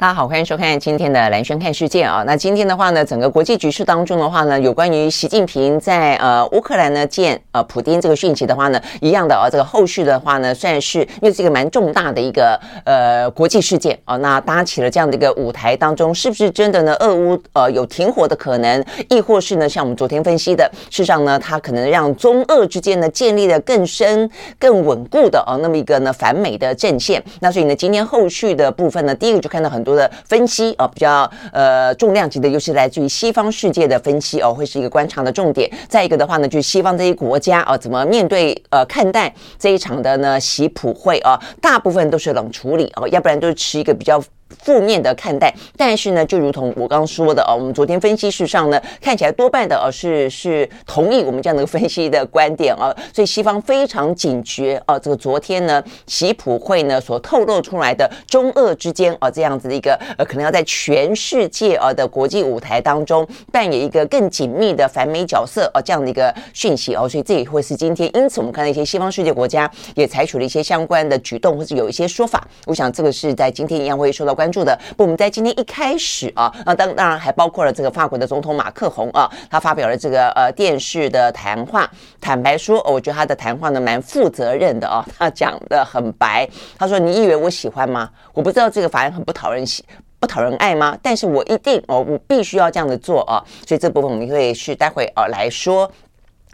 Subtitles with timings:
[0.00, 2.24] 大家好，欢迎收看今天的蓝轩看世界啊。
[2.26, 16.94] 那今天的话呢，整个国际局势当中的话呢，有关于习近平在呃乌克兰呢见呃普丁这个讯息的话呢，一样的啊，这个后续的话呢，算是因为是一个蛮重大的一个呃国际事件啊，那搭起了这样的一个舞台当中，是不是真的呢？
[16.94, 27.22] 俄乌呃有停火的可能，亦或是呢，像我们昨天分析的，事实上呢，它可能让中俄之间呢建立了更深、更稳固的啊那么一个呢反美的阵线。
[27.40, 29.89] 那所以呢，今天后续的部分呢，第一个就看到很多。
[29.94, 35.70] 的分析啊，比较呃重量级的，又是来自于西方世界的分析哦，会是一个观察的重点。
[35.88, 44.22] 再一个的话呢，就是西方这些国家啊，怎么面对呃看待这一场的呢习普会啊，大部分都是冷处理哦，要不然都是持一个比较。
[44.58, 74.34] 负面的看待，但是呢，就如同我刚刚说的啊，我们昨天分析事实上呢，看起来多半的啊是是同意我们这样的分析的观点啊，所以西方非常警觉啊，这个昨天呢，习普会呢所透露出来的中俄之间啊这样子的一个呃，可能要在全世界啊的国际舞台当中扮演一个更紧密的反美角色啊这样的一个讯息哦，所以这也会是今天，因此我们看到一些西方世界国家也采取了一些相关的举动，或者有一些说法，我想这个是在今天一样会受到。
[74.40, 81.86] 关注的，不，我们在今天一开始啊，那当当然还包括了这个法国的总统马克宏啊，他发表了这个呃电视的谈话，
[82.22, 86.48] 坦白说，我觉得他的谈话呢蛮负责任的啊， 他讲得很白，
[86.78, 88.08] 他说：“你以为我喜欢吗？
[88.32, 89.84] 我不知道这个法案很不讨人喜，
[90.18, 90.96] 不讨人爱吗？
[91.02, 95.92] 但是我一定哦，我必须要这样子做啊，所以这部分我们会是待会啊来说。”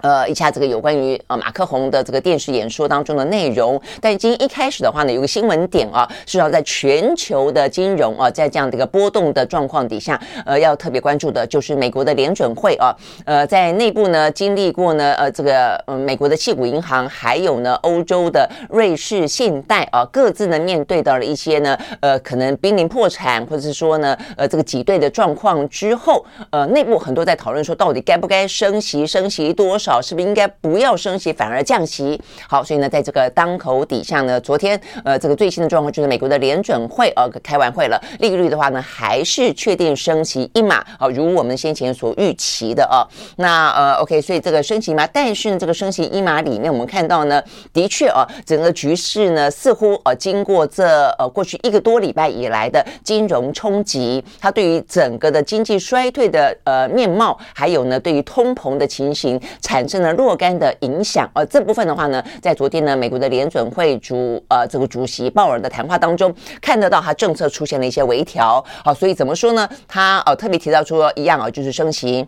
[0.02, 12.94] 呃，一下这个有关于呃马克宏的这个电视演说当中的内容，但今天一开始的话呢，有个新闻点啊，是要在全球的金融啊，在这样的一个波动的状况底下，呃，要特别关注的就是美国的联准会啊，
[13.25, 29.85] 呃，在内部呢经历过呢，呃，这个呃美国的矽谷银行，还有呢欧洲的瑞士信贷啊，各自呢面对到了一些呢，呃，可能濒临破产，或者是说呢，呃，这个挤兑的状况之后，呃，内部很多在讨论说，到底该不该升息，升息多少？
[29.86, 32.20] 少是不是应该不要升息，反而降息？
[32.48, 43.06] 好，所以呢，在这个当口底下呢，昨天呃，这个最新的状况就是美国的联准会呃开完会了，利率的话呢，还是确定升息一码，好，如我们先前所预期的啊。
[43.36, 47.42] 那呃，OK，所以这个升息嘛，但是呢，这个升息一码里面，我们看到呢，
[47.72, 69.69] 的确啊，整个局势呢，似乎呃，经过这呃过去一个多礼拜以来的金融冲击，它对于整个的经济衰退的呃面貌，还有呢，对于通膨的情形产产生了若干的影响，而这部分的话呢，在昨天呢，美国的联准会主呃这个主席鲍尔的谈话当中，看得到他政策出现了一些微调，好，所以怎么说呢？
[69.87, 72.26] 他呃特别提到说一样啊，就是升息。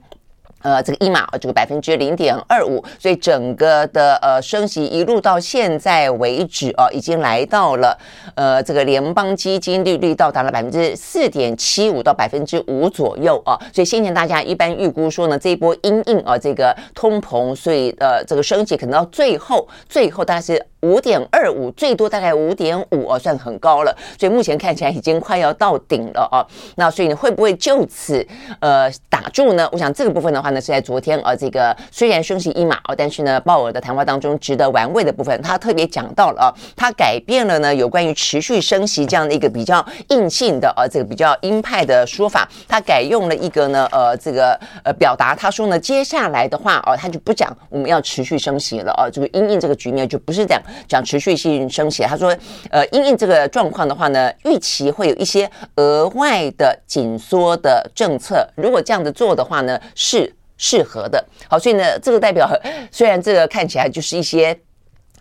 [0.63, 7.97] 呃，这个一码这个百分之零点二五，所以整个的呃升息一路到现在为止啊，已经来到了
[8.35, 20.65] 呃这个联邦基金利率到达了百分之四点七五到百分之五左右啊，所以先前大家一般预估说呢，这一波因应啊这个通膨，所以呃这个升息可能到最后最后大概是。
[20.83, 23.93] 五点二五，最多大概五点五哦，算很高了。
[24.17, 26.39] 所以目前看起来已经快要到顶了哦。
[26.77, 28.25] 那所以你会不会就此
[28.61, 29.69] 呃打住呢？
[29.73, 50.63] 我想这个部分的话呢，是在昨天呃这个虽然升息一码哦，但是呢鲍尔的谈话当中值得玩味的部分，他特别讲到了啊，他改变了呢有关于持续升息这样的一个比较硬性的呃这个比较鹰派的说法，他改用了一个呢呃这个呃表达，他说呢接下来的话哦，他就不讲我们要持续升息了哦，这个因应这个局面就不是这样。
[50.87, 52.37] 讲持续性升息，他说，
[52.71, 61.25] 呃，因应这个状况的话呢，预期会有一些额外的紧缩的政策，如果这样子做的话呢，是适合的。
[61.49, 62.47] 好，所以呢，这个代表
[62.93, 64.55] 虽然这个看起来就是一些。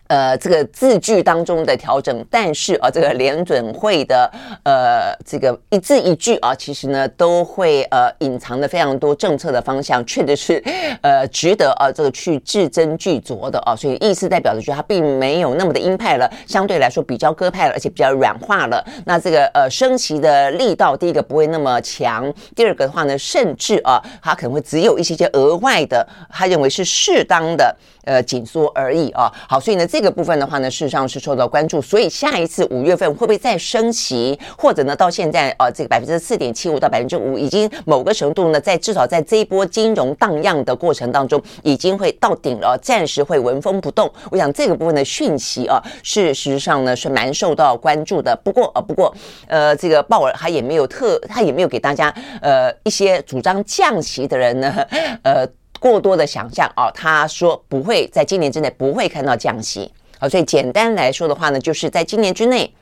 [0.07, 4.31] 呃，这个字句当中的调整，但是啊，这个联准会的
[4.63, 10.63] 呃，这个一字一句啊，其实呢都会呃隐藏的非常多政策的方向，确实是
[11.03, 18.81] 呃值得啊这个去字斟句酌的啊，所以意思代表的就是它并没有那么的鹰派了，相对来说比较鸽派了，而且比较软化了。
[19.05, 27.75] 那这个呃升息的力道，第一个不会那么强，第二个的话呢，甚至啊，它可能会只有一些些额外的，他认为是适当的
[28.05, 29.29] 呃紧缩而已啊。
[29.49, 29.96] 好，所以呢这。
[29.97, 31.81] 这个部分的话呢，事实上是受到关注。
[31.81, 44.07] 所以下一次五月份会不会再升息，或者呢，到现在呃，这个百分之四点七五到百分之五，已经某个程度呢，在至少在这一波金融荡漾的过程当中，已经会到顶了，暂时会纹风不动。
[44.29, 48.35] 我想这个部分的讯息啊，事实上呢是蛮受到关注的。
[48.43, 49.11] 不过呃，不过
[49.47, 54.71] 呃，这个鲍尔他也没有特，他也没有给大家呃一些主张降息的人呢，
[55.25, 55.47] 呃。
[55.79, 62.73] 过多的想象哦，他说不会在今年之内不会看到降息啊，所以简单来说的话呢，就是在今年之内。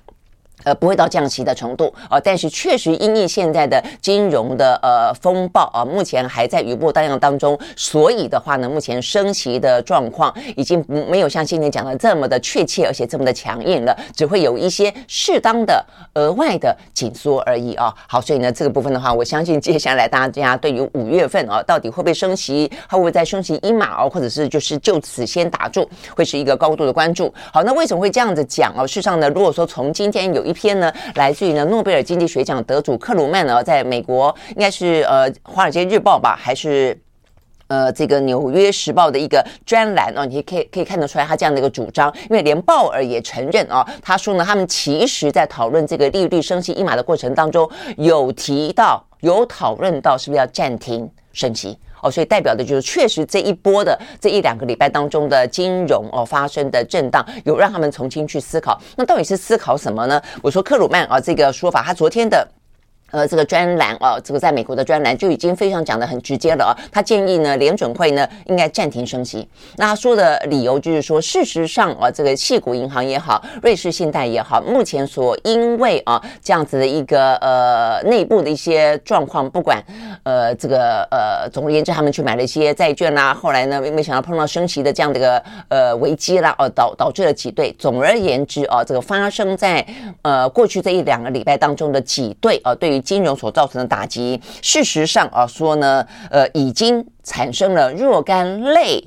[0.63, 17.93] 呃，不会到降息的程度啊，但是确实因应现在的金融的呃风暴啊，目前还在余波荡漾当中，所以的话呢，目前升息的状况已经没有像今天讲的这么的确切，而且这么的强硬了，只会有一些适当的额外的紧缩而已啊。
[18.07, 27.31] 好，所以呢，这个部分的话，我相信接下来大家对于五月份啊，到底会不会升息，会不会再升息一码哦，或者是就是就此先打住，会是一个高度的关注。
[27.53, 28.87] 好，那为什么会这样子讲哦？
[28.87, 36.97] 事实上呢，如果说从今天有一篇呢，来自于呢诺贝尔经济学奖得主克鲁曼呢，在美国应该是呃《华尔街日报》吧，还是
[37.67, 51.77] 呃这个《纽约时报》的一个专栏哦，你可以可以看得出来他这样的一个主张，因为连鲍尔也承认哦，他说呢，他们其实在讨论这个利率升息一码的过程当中，有提到有讨论到是不是要暂停升息。
[52.05, 60.21] 哦，所以代表的就是确实这一波的这一两个礼拜当中的金融哦发生的震荡，有让他们重新去思考，那到底是思考什么呢？
[60.43, 62.47] 我说克鲁曼啊这个说法，他昨天的。
[63.11, 66.71] 呃，这个专栏啊，这个在美国的专栏就已经非常讲得很直接了啊。
[66.91, 69.47] 他建议呢，联准会呢应该暂停升息。
[69.77, 79.81] 那他说的理由就是说，事实上啊，这个系谷银行也好，瑞士信贷也好，目前所因为啊这样子的一个呃内部的一些状况，不管
[80.23, 87.73] 呃这个呃总而言之，他们去买了一些债券啦，后来呢没想到碰到升息的这样的一个呃危机啦，哦导导致了挤兑。
[87.79, 89.85] 总而言之啊，这个发生在
[90.23, 99.01] 呃过去这一两个礼拜当中的挤兑啊，对于金融所造成的打击，事实上啊，说呢，呃，已经产生了若干类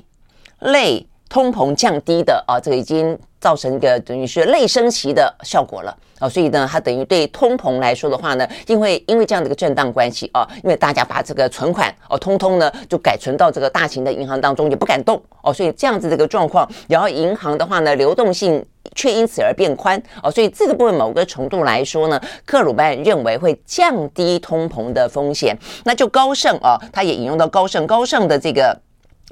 [0.61, 18.65] 类通膨降低的啊，这个已经造成一个等于是类升息的效果了啊，所以呢，它等于对通膨来说的话呢，因为因为这样的一个震荡关系啊，因为大家把这个存款哦，通通呢就改存到这个大型的银行当中，也不敢动哦，所以这样子的一个状况，然后银行的话呢，流动性。
[18.99, 25.57] 却因此而变宽哦，所以这个部分某个程度来说呢，克鲁曼认为会降低通膨的风险。
[25.85, 28.77] 那就高盛哦，他也引用到高盛，高盛的这个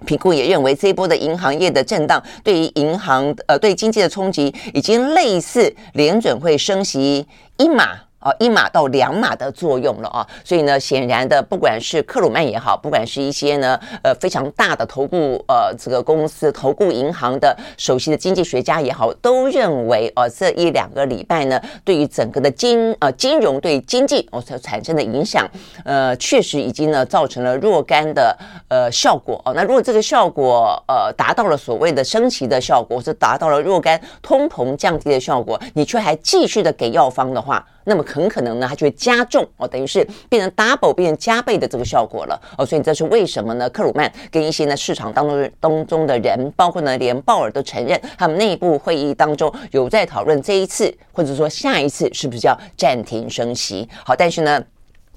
[0.06, 7.28] 评估也认为，这一波的银行业的震荡对于银行呃对经济的冲击，已经类似联准会升息
[7.58, 8.06] 一码。
[8.27, 25.50] 啊，一码到两码的作用了啊，所以呢，显然的，不管是克鲁曼也好，不管是一些呢，呃，非常大的投顾呃这个公司、投顾银行的首席的经济学家也好，都认为哦，这一两个礼拜呢，对于整个的金呃金融对经济哦所产生的影响，
[25.85, 28.38] 呃，确实已经呢造成了若干的
[28.68, 29.53] 呃效果哦。
[29.56, 43.69] 那如果这个效果呃达到了所谓的升息的效果，是达到了若干通膨降低的效果，你却还继续的给药方的话，那么很可能呢，它就会加重哦，等于是变成 double，变成加倍的这个效果了哦，所以这是为什么呢？
[43.69, 53.88] 克鲁曼跟一些呢市场当中当中的人，包括呢连鲍尔都承认，他们内部会议当中有在讨论这一次或者说下一次是不是要暂停升息。
[54.04, 54.62] 好，但是呢。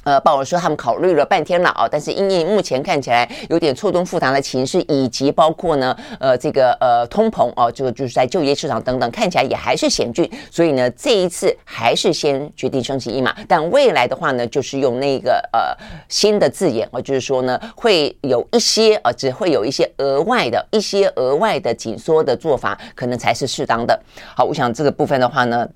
[0.04, 15.76] 呃，鲍尔说他们考虑了半天了啊，但是因为目前看起来有点错综复杂的情势，以及包括呢，呃，这个呃通膨哦，这个就是在就业市场等等，看起来也还是险峻，所以呢，这一次还是先决定升息一码，但未来的话呢，就是用那个呃
[16.08, 24.00] 新的字眼哦，就是说呢，会有一些呃，只会有一些额外的一些额外的紧缩的做法，可能才是适当的。
[24.34, 25.68] 好，我想这个部分的话呢。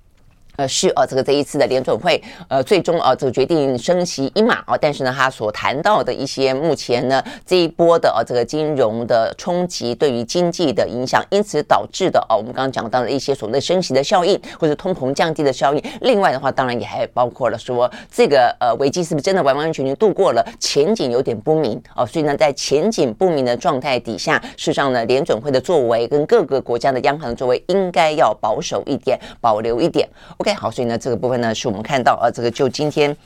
[0.56, 15.82] 呃，是呃，这个这一次的联准会，呃，最终啊，这个决定升息一码啊，但是呢，他所谈到的一些目前呢这一波的啊，这个金融的冲击对于经济的影响，因此导致的啊，我们刚刚讲到的一些所谓的升息的效应或者通膨降低的效应。
[16.02, 30.08] 另外的话，当然也还包括了说这个呃危机是不是真的完完全全度过了，前景有点不明啊，所以呢，在前景不明的状态底下，事实上呢，联准会的作为跟各个国家的央行的作为应该要保守一点，保留一点。
[30.44, 33.16] OK，好，所以呢，这个部分呢，是我们看到啊，这个就今天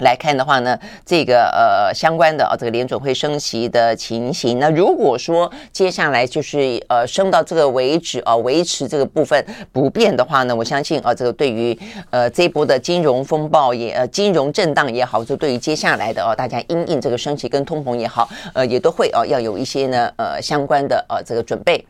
[0.00, 11.78] 来看的话呢，这个呃相关的啊这个联准会升息的情形，那如果说接下来就是呃升到这个为止啊，维持这个部分不变的话呢，我相信啊这个对于
[12.10, 21.84] 呃这一波的金融风暴也呃金融震荡也好，就对于接下来的哦、大家因应这个升息跟通膨也好，呃也都会哦、要有一些呢呃相关的呃、这个准备。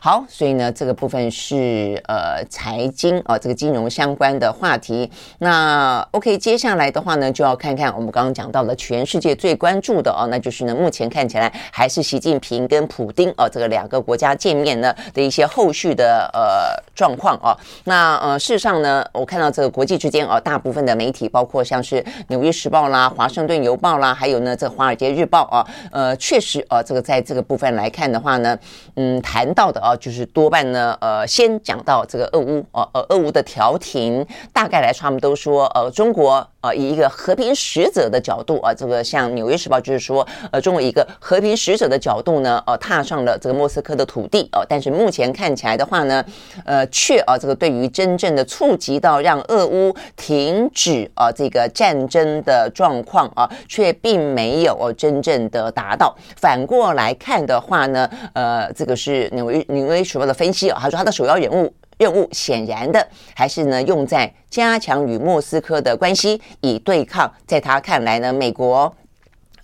[0.00, 5.10] 好，所以呢，这个部分是呃财经啊，这个金融相关的话题。
[5.38, 17.56] 那 OK，接下来的话呢，就要看看我们刚刚讲到的全世界最关注的哦，那就是呢，目前看起来还是习近平跟普丁哦，这个两个国家见面呢的一些后续的呃状况哦。
[17.84, 28.56] 那呃，事实上呢，我看到这个国际之间哦，大部分的媒体，包括像是《纽约时报》啦、《华盛顿邮报》啦，还有呢这《华尔街日报》啊，呃，确实啊，这个在这个部分来看的话呢，
[28.96, 29.94] 嗯，谈到的啊。
[30.04, 36.46] 就是多半呢，呃，先讲到这个俄乌，呃，呃，俄乌的调停，大概来说，他们都说，呃，中国。
[36.64, 44.64] 啊，以一个和平使者的角度啊，这个像《纽约时报》就是说，呃，中国一个和平使者的角度呢，呃，踏上了这个莫斯科的土地哦。
[44.66, 46.24] 但是目前看起来的话呢，
[46.64, 56.16] 呃，却啊，这个对于真正的触及到让俄乌停止啊这个战争的状况啊，却并没有真正的达到。
[56.38, 61.70] 反过来看的话呢，呃，这个是纽约《纽约时报》的分析啊，他说他的首要人物。
[61.98, 68.94] 任务显然的还是呢，用在加强与莫斯科的关系，以对抗在他看来呢，美国。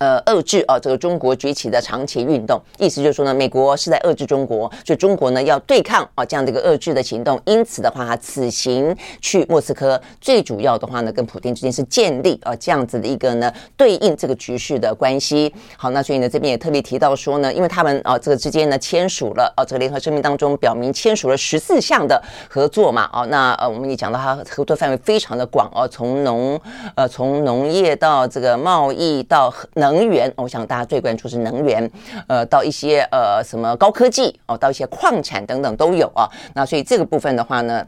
[0.01, 7.39] 呃，遏制啊，这个中国崛起的长期运动，意思就是说呢，美国是在遏制中国，所以中国呢要对抗啊这样的一个遏制的行动。
[7.45, 15.53] 因此的话，他此行去莫斯科，最主要的话呢，跟普丁之间是建立啊这样子的一个呢对应这个局势的关系。
[15.77, 26.59] 好，那所以呢这边也特别提到说呢，因为他们啊这个之间呢签署了啊这个联合声明当中表明签署了十四项的合作嘛，啊，那呃我们也讲到他合作范围非常的广哦，从农
[26.95, 29.90] 呃从农业到这个贸易到能。
[29.91, 31.91] 能源，我想大家最关注是能源，
[32.27, 36.29] 呃，到一些呃什么高科技哦，到一些矿产等等都有啊。
[36.53, 37.85] 那所以这个部分的话呢，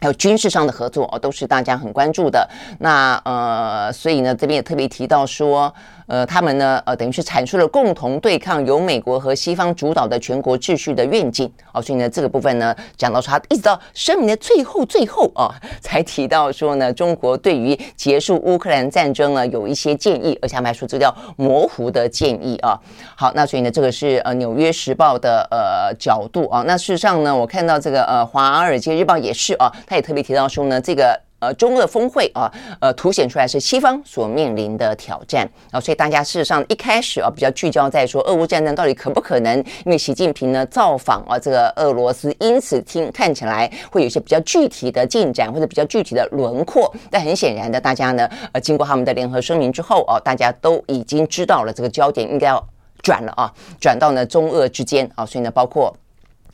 [0.00, 2.48] 还有军事上的合作哦，都是大家很关注的。
[2.78, 5.72] 那呃，所以呢，这边也特别提到说。
[6.06, 22.76] 呃，他们呢，呃，等于是阐述了共同对抗由美国和西方主导的全国秩序的愿景哦，所以呢，这个部分呢，讲到说他一直到声明的最后最后啊， 才提到说呢，中国对于结束乌克兰战争呢，有一些建议，而且他们还说这叫模糊的建议啊。
[23.14, 26.64] 好，那所以呢，这个是呃《纽约时报》的呃角度啊。
[26.66, 31.20] 那事实上呢，我看到这个呃《华尔街日报》也是啊，他也特别提到说呢，这个。
[31.40, 39.56] 呃，中俄峰会啊，呃，凸显出来是西方所面临的挑战啊，所以大家事实上一开始啊，比较聚焦在说俄乌战争到底可不可能，
[39.86, 52.62] 因为习近平呢造访啊这个俄罗斯，因此听看起来会有一些比较具体的进展或者比较具体的轮廓，但很显然的，大家呢，呃，经过他们的联合声明之后啊，大家都已经知道了这个焦点应该要
[53.00, 55.96] 转了啊，转到呢中俄之间啊，所以呢，包括。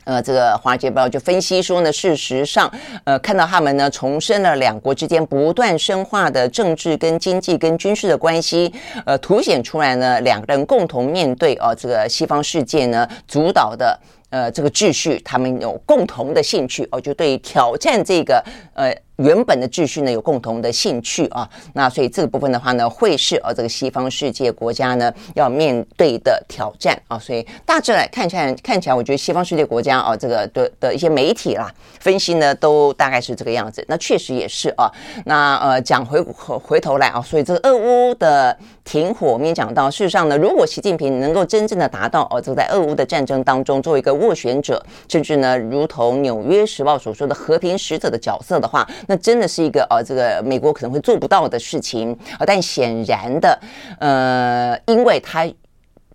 [0.07, 2.71] 呃，这个《华尔街报》就分析说呢，事实上，
[3.03, 8.73] 呃，看到他们呢重申了两国之间不断深化的政治跟经济跟军事的关系，
[9.05, 13.99] 呃，凸显出来呢，两个人共同面对哦，这个西方世界呢主导的
[14.29, 18.41] 呃这个秩序，他们有共同的兴趣哦，就对挑战这个
[18.73, 18.95] 呃。
[19.17, 33.83] 原本的秩序呢，有共同的兴趣啊，那所以这个部分的话呢，会是呃这个西方世界国家呢要面对的挑战啊，所以大致来看起来，看起来我觉得西方世界国家啊，这个的的一些媒体啦分析呢，都大概是这个样子。
[33.87, 34.91] 那确实也是啊，
[35.25, 48.87] 那呃讲回回头来啊，所以这个俄乌的停火，我们也讲到，事实上呢，如果习近平能够真正的达到哦，这个在俄乌的战争当中作为一个斡旋者，甚至呢，如同《纽约时报》所说的和平使者的角色的话。
[49.07, 53.59] 那真的是一个呃，这个美国可能会做不到的事情啊，但显然的，
[53.99, 55.49] 呃，因为他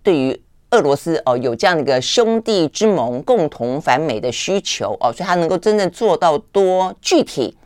[0.01, 7.57] 对于俄罗斯哦有这样的一个兄弟之盟、共同反美的需求哦，所以他能够真正做到多具体、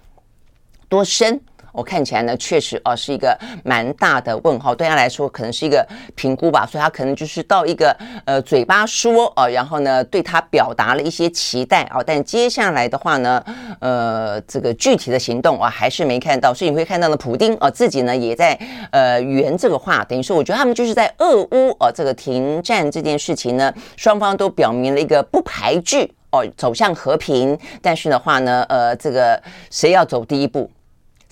[0.89, 1.39] 多深。
[1.77, 13.43] 我看起来呢，确实啊是一个蛮大的问号，对他来说可能是一个评估吧，所以他可能就是到一个呃嘴巴说啊，然后呢对他表达了一些期待啊，但接下来的话呢，
[13.79, 18.57] 呃这个具体的行动啊还是没看到，所以你会看到呢，普丁啊自己呢也在
[18.89, 30.71] 呃圆这个话，等于说我觉得他们就是在俄乌啊这个停战这件事情呢，双方都表明了一个不排拒哦走向和平，但是的话呢，呃这个谁要走第一步？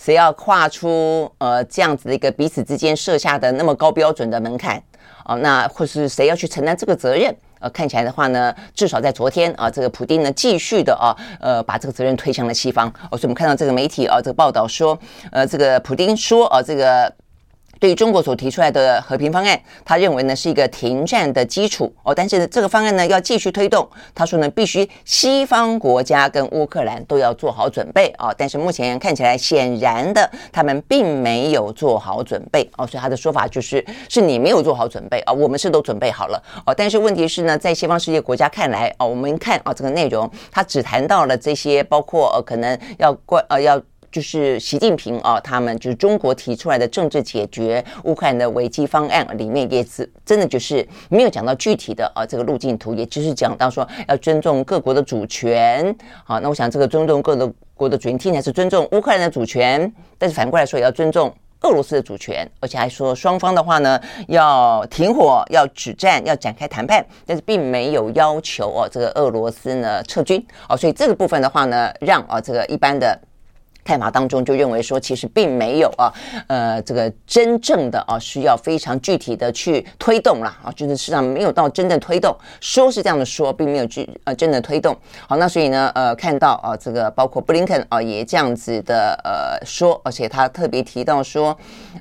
[0.06, 4.80] 谁要跨出呃这样子的一个彼此之间设下的那么高标准的门槛
[5.26, 7.36] 哦，那或是谁要去承担这个责任？
[7.60, 11.10] 呃，看起来的话呢，至少在昨天啊，这个普丁呢继续的啊，
[11.40, 12.88] 呃，把这个责任推向了西方。
[13.10, 14.96] 哦，所以我们看到这个媒体啊，这个报道说，
[15.32, 17.12] 呃，这个普丁说啊，这个。
[17.86, 22.16] 对于中国所提出来的和平方案，他认为呢是一个停战的基础哦。
[22.16, 28.34] 但是，这个方案呢要继续推动，他说呢必须西方国家跟乌克兰都要做好准备啊。
[28.36, 32.88] 但是目前看起来，显然的他们并没有做好准备哦。
[32.88, 36.74] 所以他的说法就是是你没有做好准备啊，我们是都准备好了哦。
[36.76, 43.80] 但是问题是呢，在西方世界国家看来啊，我们看啊这个内容，他只谈到了这些，包括呃可能要关呃要。
[44.16, 55.94] 就是习近平啊，他们就是中国提出来的政治解决乌克兰的危机方案里面，也是真的就是没有讲到具体的啊这个路径图，也就是讲到说要尊重各国的主权。
[56.24, 61.30] 好，那我想这个尊重各的国的主权听起来是尊重乌克兰的主权，但是反过来说也要尊重
[61.64, 73.20] 俄罗斯的主权，而且还说双方的话呢要停火、要止战、要展开谈判，但是并没有要求哦这个俄罗斯呢撤军哦，所以这个部分的话呢，让啊这个一般的。
[73.86, 76.12] 看法当中就认为说，其实并没有啊，
[76.48, 84.98] 呃，这个真正的啊，需要非常具体的去推动了啊，就是实际上没有到真正推动，说是这样的说，并没有去呃真的推动。
[85.28, 91.56] 好，那所以呢，呃，看到啊，这个包括布林肯啊，也这样子的呃说，而且他特别提到说，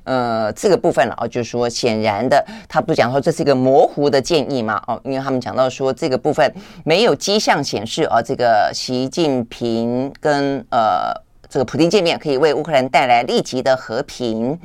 [0.05, 6.51] 呃，这个部分了啊，就是说显然的，他不讲说这是一个模糊的建议嘛，哦，因为他们讲到说这个部分
[6.83, 11.13] 没有迹象显示啊，这个习近平跟呃。
[11.49, 14.59] 这个普丁见面可以为乌克兰带来立即的和平，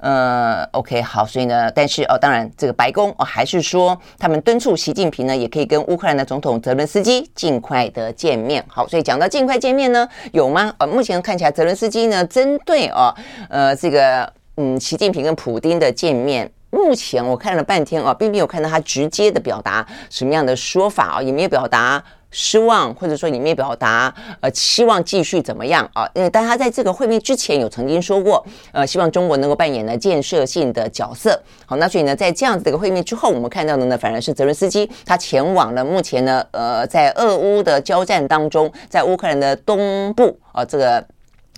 [0.00, 8.64] 呃，OK，好，所以呢，但是哦，当然这个白宫哦还是说他们敦促习近平呢也可以跟乌克兰的总统泽伦斯基尽快的见面。
[8.68, 10.72] 好，所以讲到尽快见面呢，有吗？
[10.78, 13.12] 呃，目前看起来泽伦斯基呢针对哦，
[13.48, 22.00] 呃，这个嗯，习近平跟普丁的见面，目前我看了半天哦，并没有看到他直接的表达什么样的说法啊，也没有表达。
[22.30, 26.08] 失望，或者说里面表达呃期望继续怎么样啊？
[26.14, 31.40] 因为但他在这个会面之前有曾经说过，呃，希望中国能够扮演呢建设性的角色。
[31.64, 41.02] 好，那所以呢，在这样子的一个会面之后，我们看到的呢，反而是泽伦斯基他前往了目前呢，呃，在俄乌的交战当中，在乌克兰的东部啊，这个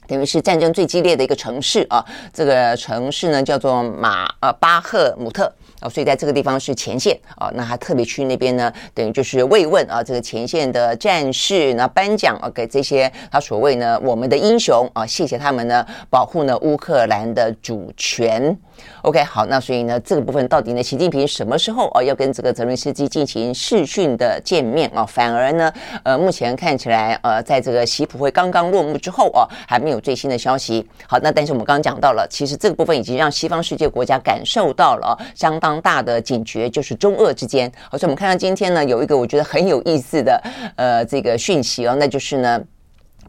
[0.07, 5.53] 等于是战争最激烈的一个城市啊，这个城市呢叫做马呃巴赫姆特。
[5.81, 18.57] 啊，所以在这个地方是前线啊，那他特别去那边呢，等于就是慰问啊，这个前线的战士，那颁奖啊给这些他所谓呢我们的英雄啊，谢谢他们呢保护呢乌克兰的主权。
[19.03, 25.05] OK，好，那所以呢这个部分到底呢，习近平什么时候啊要跟这个泽伦斯基进行视讯的见面啊？
[25.05, 25.73] 反而呢，
[26.05, 30.87] 呃，目前看起来呃，在这个习普会刚刚落幕之后啊，还没有最新的消息。
[31.09, 35.81] 好，那但是我们刚刚讲到了，其实这个部分已经让西方世界国家感受到了相当。
[35.81, 40.39] 大的警觉就是中俄之间，好，所以我们看到今天呢，有一个我觉得很有意思的
[40.77, 42.61] 呃这个讯息哦，那就是呢，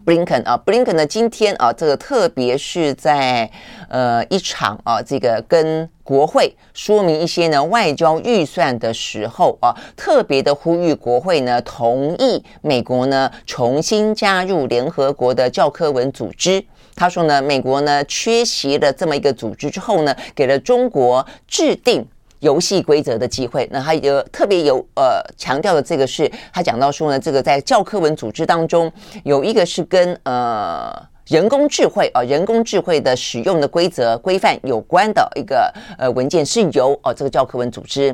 [0.03, 3.49] 布林肯啊，布林肯呢今天啊，这个特别是在
[3.87, 16.63] 呃一场啊这个跟国会说明一些呢外交预算的时候啊，特别的呼吁国会呢同意美国呢重新加入联合国的教科文组织。
[16.95, 22.07] 他说呢，美国呢缺席了这么一个组织之后呢，给了中国制定。
[22.41, 28.91] 游戏规则的机会，那他有特别有呃强调的这个是，他讲到说呢，这个在教科文组织当中
[29.23, 30.91] 有一个是跟呃
[31.27, 38.13] 人工智慧啊、人工智慧的使用的规则规范有关的一个呃文件，是由哦、这个教科文组织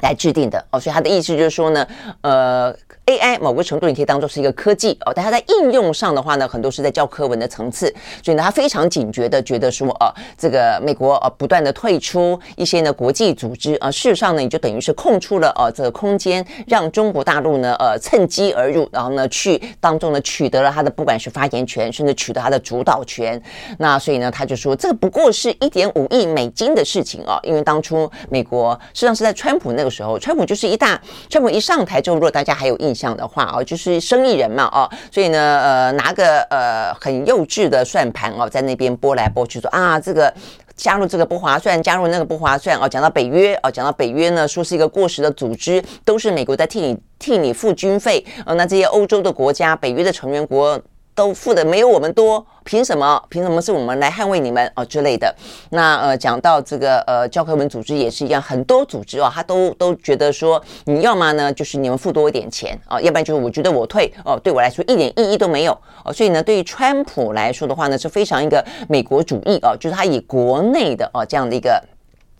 [0.00, 1.86] 来制定的哦，所以他的意思就是说呢，
[2.22, 2.76] 呃。
[3.06, 7.86] AI 某个程度你可以当做是一个科技哦，但它在应用上的话呢，很多是在教科文的层次，
[8.20, 23.40] 所以呢，他非常警觉的觉得说，呃，这个美国呃不断的退出一些呢国际组织啊，事实上呢，你就等于是空出了呃这个空间，让中国大陆呢呃趁机而入，然后呢去当中呢取得了他的不管是发言权，甚至取得他的主导权。
[23.78, 33.06] 那所以呢，他就说这个不过是一点五亿美金的事情啊，因为当初美国实际上是在川普那时候，川普就是一大，川普一上台之后，如果大家还有印象。
[33.16, 40.30] 的话哦，就是生意人嘛哦，所以呢，呃，拿个呃很幼稚的算盘哦，在那边拨来拨去，说啊，这个
[40.74, 42.88] 加入这个不划算，加入那个不划算哦。
[42.88, 48.54] 讲到北约哦，讲到北约呢，说是一个过时的组织，都是美国在替你替你付军费哦。
[48.56, 50.80] 那这些欧洲的国家，北约的成员国。
[51.16, 53.20] 都付的没有我们多，凭什么？
[53.30, 55.34] 凭什么是我们来捍卫你们哦之类的？
[55.70, 65.72] 那呃，讲到这个呃，教科文组织也是一样，很多组织哦，他都都觉得说，你要么呢，就是你们付多一点钱啊，要不然就是我觉得我退哦，对我来说一点意义都没有
[66.04, 66.12] 哦。
[66.12, 71.82] 所以呢，对于川普来说的话呢，是非常一个美国主义哦，就是他以国内的哦这样的一个。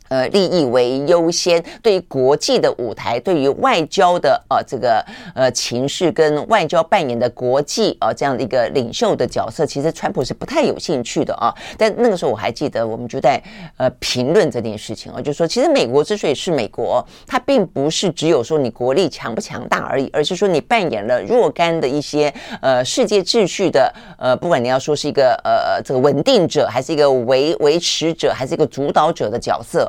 [0.09, 11.53] 呃，利益为优先，对于国际的舞台，对于外交的呃这个呃情势跟外交扮演的国际啊、呃、这样的一个领袖的角色，其实川普是不太有兴趣的啊。
[11.77, 13.41] 但那个时候我还记得，我们就在
[13.75, 29.85] 呃评论这件事情啊，就说其实美国之所以是美国，它并不是只有说你国力强不强大而已，而是说你扮演了若干的一些呃世界秩序的呃，不管你要说是一个呃这个稳定者，还是一个维维持者，还是一个主导者的角色。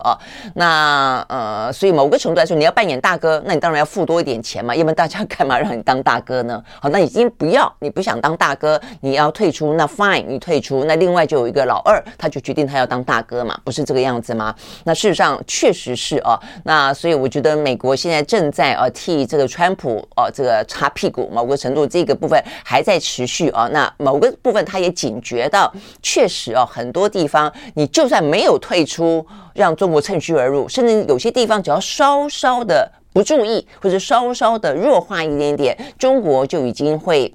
[0.55, 6.63] 那呃，所以某个程度来说，你要扮演大哥，那你当然要付多一点钱嘛，要不然大家 干嘛让你当大哥呢？
[6.81, 14.55] 好，那已经不要，你不想当大哥，你要退出，那 fine，你退出，那另外就有一个老二，他就决定他要当大哥嘛，不是这个样子吗？
[14.85, 23.69] 那事实上确实是哦，那所以我觉得美国现在正在呃替这个川普哦这个擦屁股，某个程度这个部分还在持续啊。
[23.73, 29.25] 那某个部分他也警觉到，确实哦，很多地方你就算没有退出。
[29.55, 37.35] 让中国趁虚而入，甚至有些地方只要稍稍的不注意，或者稍稍的弱化一点点，中国就已经会。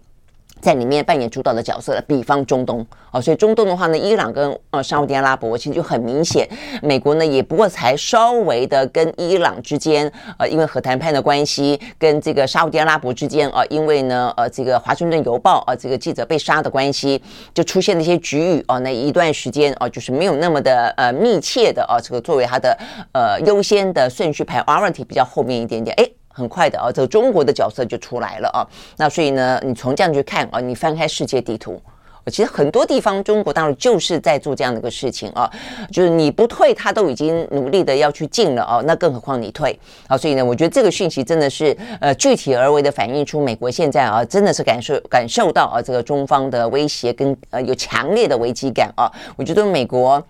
[0.63, 6.47] 在里面扮演主导的角色的，比方中东啊，所以中东的话呢，伊朗跟呃沙乌地阿拉伯其实就很明显，
[6.81, 17.21] 美国呢也不过才稍微的跟伊朗之间，呃，因为核谈判的关系，跟这个沙乌地阿拉伯之间啊，因为呢，呃，这个华盛顿邮报啊，这个记者被杀的关系，
[17.53, 22.77] 就出现了一些局域啊，那一段时间啊，就是没有那么的呃密切的啊，这个作为它的
[23.11, 26.09] 呃优先的顺序排 priority 比较后面一点点，哎。
[26.33, 28.67] 很快的啊，这个中国的角色就出来了啊。
[28.97, 31.79] 那所以呢，你从这样去看啊，你翻开世界地图，
[32.27, 35.49] 其实很多地方中国大陆就是在做这样的一个事情啊，
[35.91, 38.81] 就是你不退，他都已经努力的要去进了啊。
[38.85, 40.17] 那更何况你退啊？
[40.17, 49.11] 所以呢，我觉得这个讯息真的是呃具体而为的反映出美国现在啊，真的是感受感受到啊这个中方的威胁跟呃有强烈的危机感啊。
[49.35, 50.25] 我觉得美国。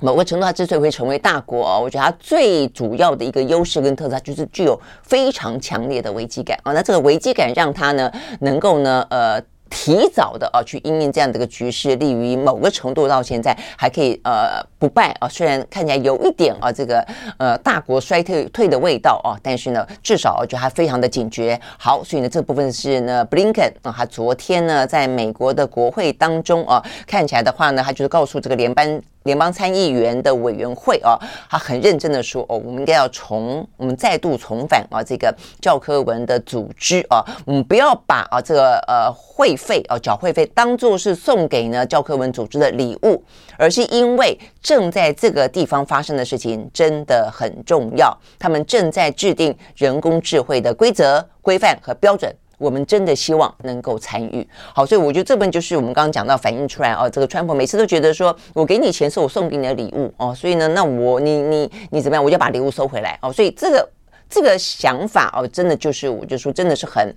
[0.00, 6.72] 某个程度，它之所以会成为大国啊，我觉得它最主要的一个优势跟特色，就是具有非常强烈的危机感啊。
[6.72, 9.42] 那这个危机感让它呢，能够呢，呃。
[9.70, 15.28] 提早的啊，去应应这样的一个局势，利于某个程度到现在还可以呃不败啊。
[15.28, 17.04] 虽然看起来有一点啊这个
[17.38, 21.60] 呃大国衰退退的味道啊，但是呢至少我觉得还非常的警觉。
[21.76, 31.18] 好，所以呢这部分是呢布林肯啊，他昨天呢在美国的国会当中啊，看起来的话呢，他就是告诉这个联邦联邦参议员的委员会啊，
[31.50, 39.56] 他很认真的说哦，我们应该要重我们再度重返啊这个教科文的组织啊，我们不要把啊这个呃会。
[39.64, 43.22] 费哦，缴会费当做是送给呢教科文组织的礼物，
[43.56, 54.46] 而是因为正在这个地方发生的事情真的很重要，他们正在制定人工智慧的规则、规范和标准，我们真的希望能够参与。
[54.74, 63.88] 好，所以我觉得这本就是我们刚刚讲到反映出来哦，这个川普每次都觉得说我给你钱是我送给你的礼物哦，所以呢，那我你你你怎么样，我就把礼物收回来哦，所以这个
[64.28, 67.14] 这个想法哦，真的就是我就说真的是很。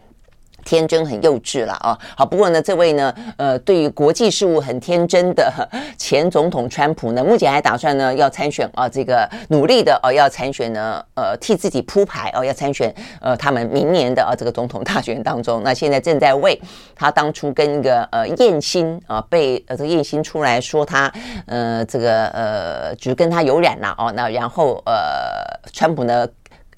[0.67, 1.97] 天真很幼稚了啊！
[2.17, 5.49] 好，不过呢，这位呢，呃，对于国际事务很天真的
[5.97, 16.59] 前总统川普呢，目前还打算呢要参选啊，这个努力的哦要参选呢，呃，替自己铺排哦要参选呃他们明年的啊这个总统大选当中，那现在正在为
[16.93, 21.09] 他当初跟一个呃叶欣啊被呃这个叶欣出来说他
[21.45, 24.93] 呃这个呃只跟他有染了哦，那然后呃
[25.71, 26.27] 川普呢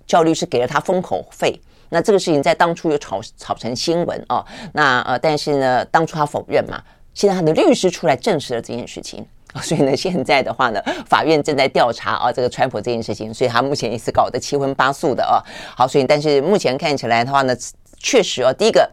[0.06, 1.60] 叫律师给了他封口费。
[1.90, 6.82] 那这个事情在当初又炒炒成新闻哦，那呃，但是呢，当初他否认嘛，
[7.14, 9.26] 现在他的律师出来证实了这件事情，
[9.62, 15.42] 所以呢，现在的话呢，法院正在调查啊这个川普这件事情，所以他目前也是搞得七荤八素的啊。
[15.76, 17.56] 好，所以但是目前看起来的话呢，
[17.98, 18.90] 确实哦，第一个。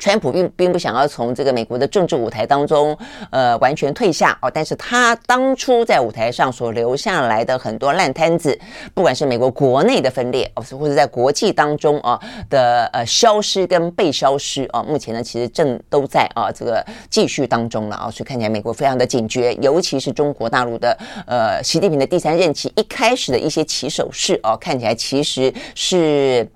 [0.00, 2.96] 川普并并不想要从这个美国的政治舞台当中，
[3.30, 4.50] 呃，完全退下哦。
[4.52, 8.58] 但是他当初在舞台上所留下来的很多烂摊子，
[8.94, 18.10] 不管是美国国内的分裂，哦，或者在国际当中啊的呃消失跟被消失啊，目前呢其实正都在啊这个继续当中了啊。
[18.10, 26.50] 所以看起来美国非常的警觉，尤其是中国大陆的呃习近平的第三任期一开始的一些起手式哦，看起来其实是。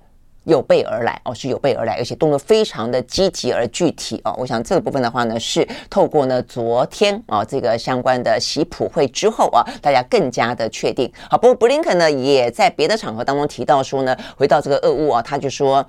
[0.45, 4.33] 有备而来哦，是有备而来，而且动作非常的积极而具体哦。
[4.37, 11.11] 我想这个部分的话呢，是透过呢昨天啊这个相关的习普会之后啊，大家更加的确定。
[11.29, 15.85] 好，不过布林肯呢也在别的场合当中提到说呢，回到这个俄乌啊，他就说。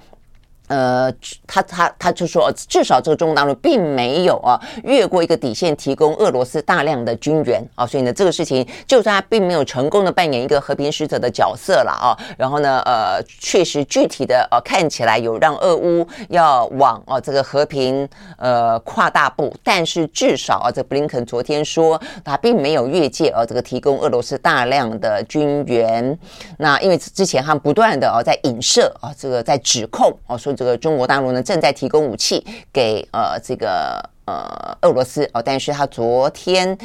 [0.68, 1.12] 呃，
[1.46, 26.18] 他他他就说，至少这个中国大陆并没有啊越过一个底线，提供俄罗斯大量的军援啊，所以呢，这个事情就算他并没有成功的扮演一个和平使者的角色了啊，然后呢，呃，确实具体的呃、看起来有让俄乌要往啊这个和平呃跨大步，但是至少啊，这布林肯昨天说他并没有越界啊，这个提供俄罗斯大量的军援，
[26.59, 30.56] 那因为之前他不断的啊在影射啊，这个在指控啊说。
[30.57, 36.77] 这个中国大陆呢，正在提供武器给呃这个呃俄罗斯哦，但是他昨天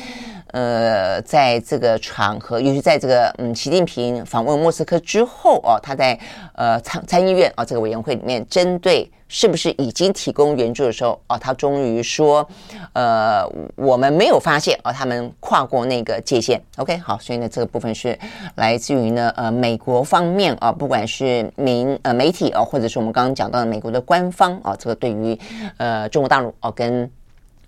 [0.48, 6.20] 呃在这个场合，尤其在这个嗯习近平访问莫斯科之后哦，他在
[6.56, 9.10] 呃参参议院啊、哦、这个委员会里面针对。
[9.34, 11.38] 是不是已经提供援助的时候啊？
[11.38, 12.46] 他终于说，
[12.92, 16.62] 呃，我们没有发现啊，他们跨过那个界限。
[16.76, 18.20] OK，好，所以呢，这个部分是
[18.56, 25.40] 来自于呢，呃，美国方面啊，不管是民呃媒体啊，或者是我们刚刚讲到的美国的官方啊，这个对于
[25.78, 27.10] 呃中国大陆哦跟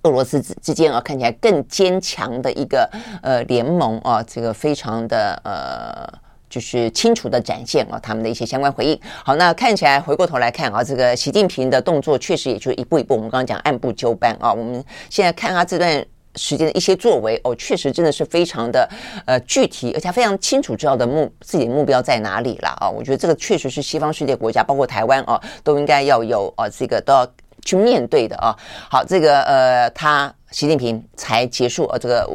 [0.01, 2.89] 俄罗斯之之间啊，看起来更坚强的一个
[3.21, 6.21] 呃联盟啊，这个非常的呃。
[6.53, 8.99] 就是清楚的展现啊，他们的一些相关回应。
[9.25, 14.53] 好，那看起来回过头来看啊，这个习近平的动作确实也就一步一步，我们刚刚讲按部就班啊。
[14.53, 18.87] 我们现在看他这段时间的一些作为哦，确实真的是非常的
[19.25, 22.87] 呃具体，而且非常清楚知道的目自己的目标在哪里了啊。
[22.87, 27.27] 我觉得这个确实是西方世界国家，包括台湾啊，都应该要有啊这个都要
[27.65, 28.55] 去面对的啊。
[28.91, 32.29] 好，这个呃，他习近平才结束啊这个。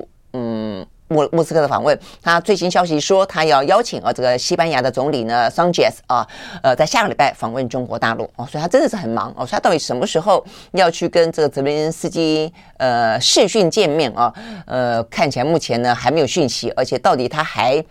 [1.09, 6.27] 莫莫斯科的访问，他最新消息说，他要邀请啊这个西班牙的总理呢桑切斯啊，
[6.63, 14.33] 呃，在下个礼拜访问中国大陆哦，所以他真的是很忙哦，所以他到底什么时候要去跟这个泽连斯基呃视讯见面啊？
[14.67, 17.85] 呃，看起来目前呢还没有讯息，而且到底他还。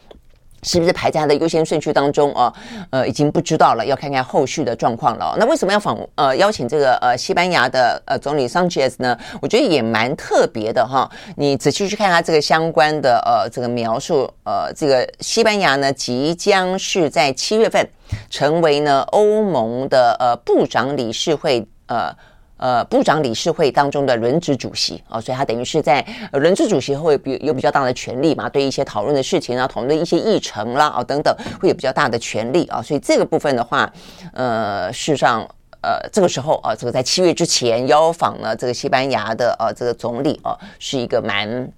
[0.64, 2.54] 是不是排在他的优先顺序当中啊？
[2.90, 5.36] 呃，已经不知道了，要看看后续的状况了。
[5.38, 9.18] 那为什么要访呃邀请这个呃西班牙的呃总理桑切斯呢？
[9.42, 11.10] 我觉得也蛮特别的哈。
[11.36, 17.88] 你仔细去看他这个相关的呃这个描述，呃，这个西班牙呢即将是在七月份
[18.30, 22.14] 成为呢欧盟的呃部长理事会呃。
[22.58, 33.92] 呃，部长理事会当中的轮值主席哦，所以他等于是在轮值主席会比有比较大的权利嘛，对一些讨论的事情啊，讨论一些议程啦啊等等，会有比较大的权利啊，所以这个部分的话，
[34.34, 35.48] 呃，事实上，
[35.82, 41.72] 呃，这个时候啊，这个在七月之前邀访了这个西班牙的呃这个总理啊，是一个蛮。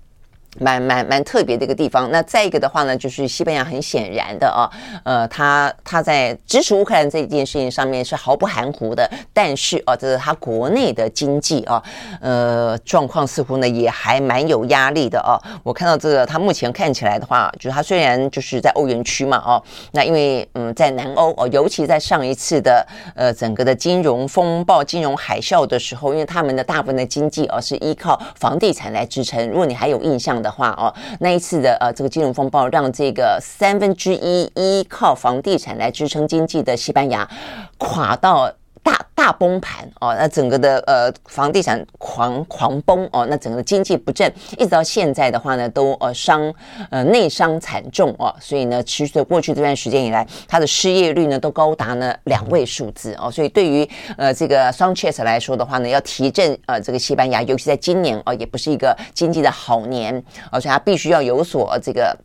[0.57, 2.09] 蛮蛮蛮特别的一个地方。
[2.11, 4.65] 那再一个的话呢，就是西班牙很显然的啊，
[5.03, 9.07] 呃，他他在支持乌克兰这件事情上面是毫不含糊的。
[9.31, 11.81] 但是啊，这是他国内的经济啊，
[12.19, 15.37] 呃，状况似乎呢也还蛮有压力的啊。
[15.63, 22.85] 我看到这个，他目前看起来的话，就是他虽然就是在欧元区嘛，哦，那因为嗯，在南欧哦，尤其在上一次的
[23.15, 29.47] 呃整个的金融风暴、金融海啸的时候，因为他们的大部分的经济啊是依靠房地产来支撑。
[29.49, 30.38] 如果你还有印象。
[30.41, 37.29] 的话哦，那一次的呃这个金融风暴，让这个三分之一依靠房地产来支撑经济的西班牙
[37.77, 38.51] 垮到
[38.89, 46.51] 大大崩盘哦，那整个的呃房地产狂狂崩哦，那整个经济不振，一直到现在的话呢，都呃伤
[46.89, 62.17] 呃内伤惨重哦，所以呢，持续的过去这段时间以来，它的失业率呢都高达呢两位数字哦，所以对于呃这个桑切斯来说的话呢，要提振呃这个西班牙，尤其在今年哦，也不是一个经济的好年，而且他必须要有所这个。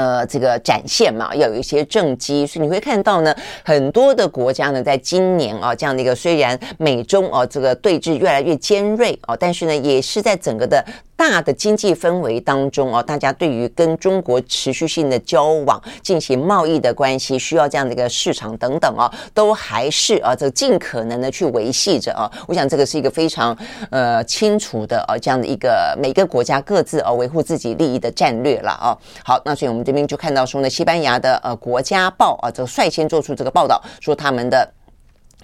[0.00, 10.82] 呃，这个展现嘛，要有一些政绩，所以你会看到呢，很多的国家呢，在今年啊，这样的一个虽然美中啊这个对峙越来越尖锐啊，但是呢，也是在整个的。
[11.20, 19.04] 大的经济氛围当中哦，大家对于跟中国持续性的交往、进行贸易的关系，需要这样的一个市场等等哦，
[19.34, 22.24] 都还是啊，这尽可能的去维系着啊。
[22.48, 23.54] 我想这个是一个非常
[23.90, 28.96] 呃清楚的啊，这样的一个每个国家各自啊维护自己利益的战略了啊。
[29.22, 34.66] 好，那所以我们这边就看到说呢，西班牙的呃国家报啊，这率先做出这个报道，说他们的。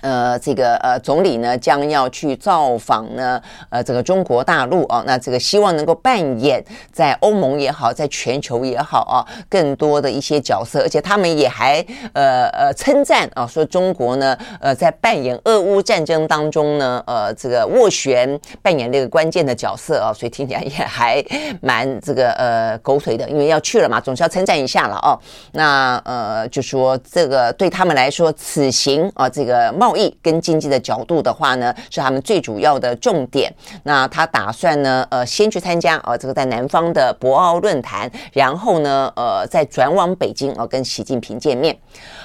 [0.02, 21.24] 呃，这个呃，总理呢将要去造访呢，呃，这个中国大陆啊，那这个希望能够扮演在欧盟也好，在全球也好啊，更多的一些角色，而且他们也还呃呃称赞啊，说中国呢，呃，在扮演俄乌战争当中呢，呃，这个斡旋扮演这个关键的角色啊，所以听起来也还
[21.60, 25.18] 蛮这个呃狗腿的，因为要去了嘛，总是要称赞一下了哦。
[25.52, 33.54] 那呃，就说这个对他们来说，此行啊，这个贸易跟经济的角度的话呢，是他们最主要的重点。
[33.84, 41.78] 那他打算呢，呃，先去参加啊、这个在南方的博鳌论坛，然后呢，呃，再转往北京啊、跟习近平见面。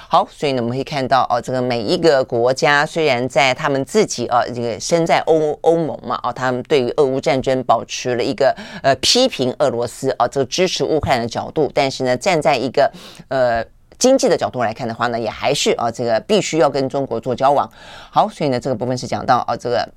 [0.08, 12.90] 好，所以呢，我们可以看到哦，这个每一个国家虽然在他们自己啊，这个身在欧欧盟嘛，哦，他们对于俄乌战争保持了一个呃批评俄罗斯啊，这个支持乌克兰的角度，但是呢，站在一个
[13.28, 13.64] 呃
[14.02, 17.70] 经济的角度来看的话呢，也还是啊，这个必须要跟中国做交往。
[18.10, 19.88] 好，所以呢，这个部分是讲到啊，这个。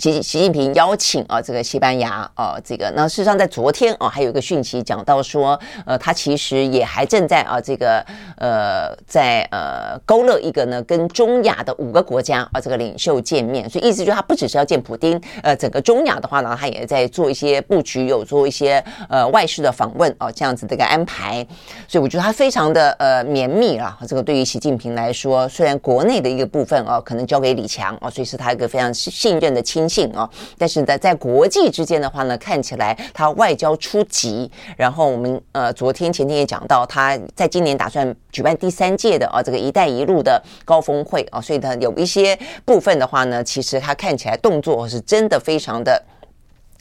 [0.00, 8.02] 习习近平邀请啊，这个西班牙啊，这个那事实上在昨天啊，还有一个讯息讲到说，呃，他其实也还正在啊，这个
[8.38, 21.46] 呃，在呃勾勒一个呢，跟中亚的五个国家啊，这个领袖见面，所以意思就是他不只是要见普丁，呃，整个中亚的话呢，他也在做一些布局，有做一些呃外事的访问啊，这样子的一个安排，
[21.86, 29.89] 所以我觉得他非常的呃绵密啊，这个对于习近平来说，虽然国内的一个部分啊，可能交给李强啊，所以是他一个非常信任的亲。
[29.90, 34.48] 性啊，但是呢在国际之间的话呢，看起来他外交出击。
[34.76, 46.02] 然后我们呃昨天前天也讲到，他在今年打算举办第三届的啊这个“一带一路”的高峰会啊，所以呢有一些部分的话呢，其实他看起来动作是真的非常的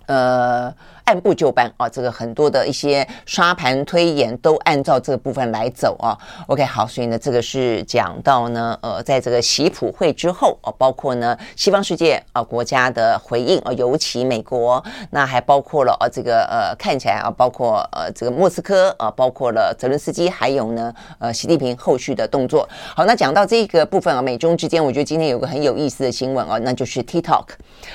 [0.05, 0.73] 呃。
[1.09, 6.15] 按部就班啊，这个很多的一些刷盘推演都按照这个部分来走啊。
[6.45, 22.69] OK，好，所以呢，这个是讲到呢，呃，在这个习普会之后啊，包括呢西方世界啊国家的回应啊，尤其美国，那还包括了啊这个呃看起来啊，包括呃这个莫斯科啊，包括了泽伦斯基，还有呢呃习近平后续的动作。
[22.95, 27.45] 好，那讲到这个部分啊，美中之间，我觉得今天有个很有意思的新闻啊，那就是 TikTok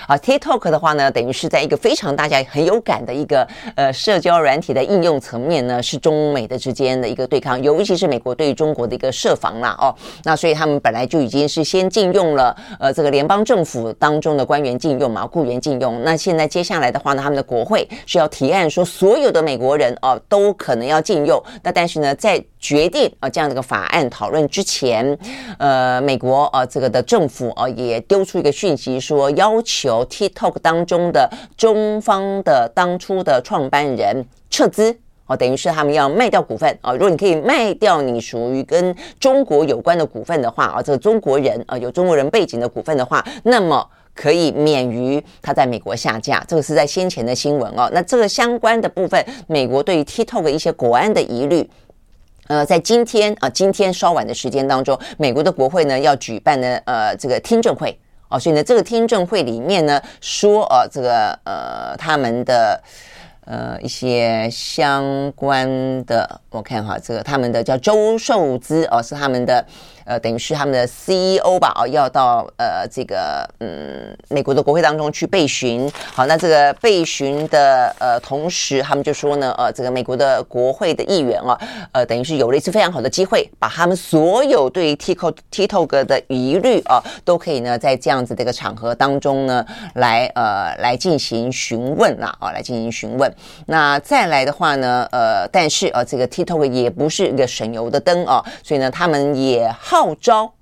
[0.09, 3.04] 啊，TikTok 的话呢，等于是在一个非常大家很有感。
[3.05, 25.17] 的一个呃社交软体的应用层面呢，是中美的之间的一个对抗，尤其是美国对于中国的一个设防啦哦，那所以他们本来就已经是先禁用了呃这个联邦政府当中的官员禁用嘛，雇员禁用，那现在接下来的话呢，他们的国会是要提案说所有的美国人哦都可能要禁用，那但是呢在决定啊这样的一个法案讨论之前，
[25.59, 36.93] 呃美国啊这个的政府啊也丢出一个讯息说要求 TikTok 当中的中方的当当初的创办人撤资哦，等于是他们要卖掉股份啊。
[36.93, 46.45] 如果你可以卖掉你属于跟中国有关的股份的话啊，这个中国人啊有中国人背景的股份的话，那么可以免于他在美国下架。
[46.47, 47.91] 这个是在先前的新闻哦。
[47.93, 51.69] 那这个相关的部分，美国对于 TikTok 一些国安的疑虑，
[52.47, 57.99] 呃，在今天啊，今天稍晚的时间当中，美国的国会呢要举办的呃这个听证会。
[58.29, 62.83] 哦，所以呢，这个听证会里面呢，说呃，这个呃，他们的
[63.45, 69.65] 呃一些相关的，我看哈，这个他们的叫周寿资哦，是他们的。
[70.05, 75.91] 呃，等于是他们的 CEO 吧，哦，要到呃这个嗯美国的国会当中去备询。
[76.13, 81.59] 好，那这个备询的呃同时，他们就说呢，呃，这个美国的国会的议员啊，
[81.93, 89.65] 呃，等于是有了一次非常好的机会，把他们所有对于 TikTok TikTok 的疑虑啊，都可以呢在这样子的一个场合当中呢
[89.95, 93.35] 来呃来进行询问啦，啊，来进行询问。
[93.67, 99.73] 那再来的话呢，呃，但是呃这个 TikTok 也不是一个省油的灯啊，所以呢，他们也。
[99.95, 100.53] 号召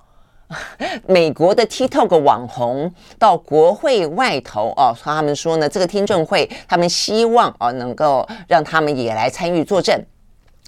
[1.08, 9.98] 美国的 TikTok 网红到国会外头哦，他们说呢，这个听证会他们希望啊能够让他们也来参与作证，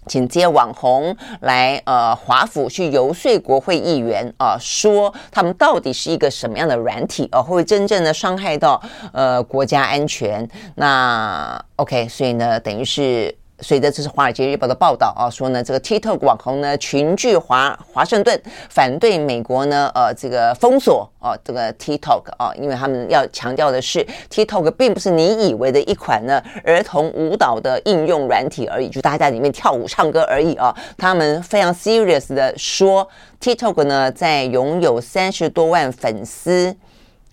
[0.06, 10.48] 请接网红来呃华府去游说国会议员啊，说他们到底是一个什么样的软体哦，会真正的伤害到呃国家安全？
[10.76, 13.36] 那 OK，所以呢，等于是。
[13.60, 18.38] 随着这是《华尔街日报》的报道啊，说呢，这个 TikTok 网红呢群聚华华盛顿，
[18.68, 30.74] 反对美国呢呃这个封锁哦这个 TikTok 啊，因为他们要强调的是 TikTok 并不是你以为的一款呢儿童舞蹈的应用软体而已，就大家在里面跳舞唱歌而已啊。
[30.98, 33.08] 他们非常 serious 的说
[33.40, 36.76] ，TikTok 呢在拥有三十多万粉丝。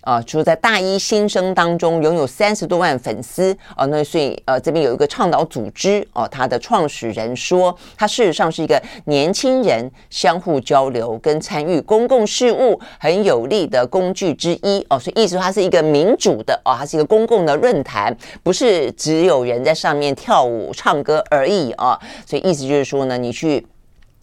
[0.02, 23.66] 啊，就是在大一新生当中拥有三十多万粉丝啊，那所以呃这边有一个倡导组织哦，他的创始人说，他事实上是一个年轻人相互交流跟参与公共事务很有利的工具之一哦，所以意思说它是一个民主的哦，它是一个公共的论坛，不是只有人在上面跳舞唱歌而已啊，所以意思就是说呢，你去。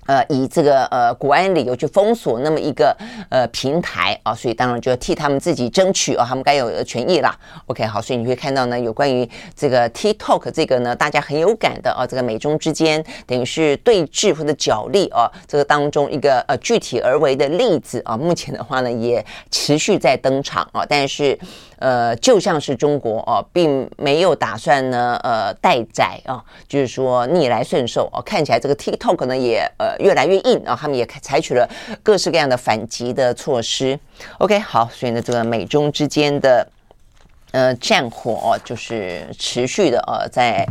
[0.09, 2.97] 呃，以这个呃国安理由去封锁那么一个
[3.29, 7.37] 呃平台啊，所以当然就要替他们自己争取啊，他们该有的权益啦。
[7.67, 21.37] OK，好，所以你会看到呢，有关于这个 TikTok 这个呢，大家很有感的啊，这个美中之间等于是对峙或者角力啊，这个当中一个呃具体而为的例子啊，目前的话呢也持续在登场啊，但是。
[21.81, 28.21] 呃，就像是中国哦，并没有打算呢，呃，待宰啊，就是说逆来顺受哦。
[28.21, 31.69] 看起来这个 TikTok 呢也呃越来越硬啊，他们也采取了
[32.01, 33.99] 各式各样的反击的措施。
[34.39, 36.67] OK，好，所以呢，这个美中之间的。
[37.51, 40.63] 呃，战火哦，就是持续的呃，在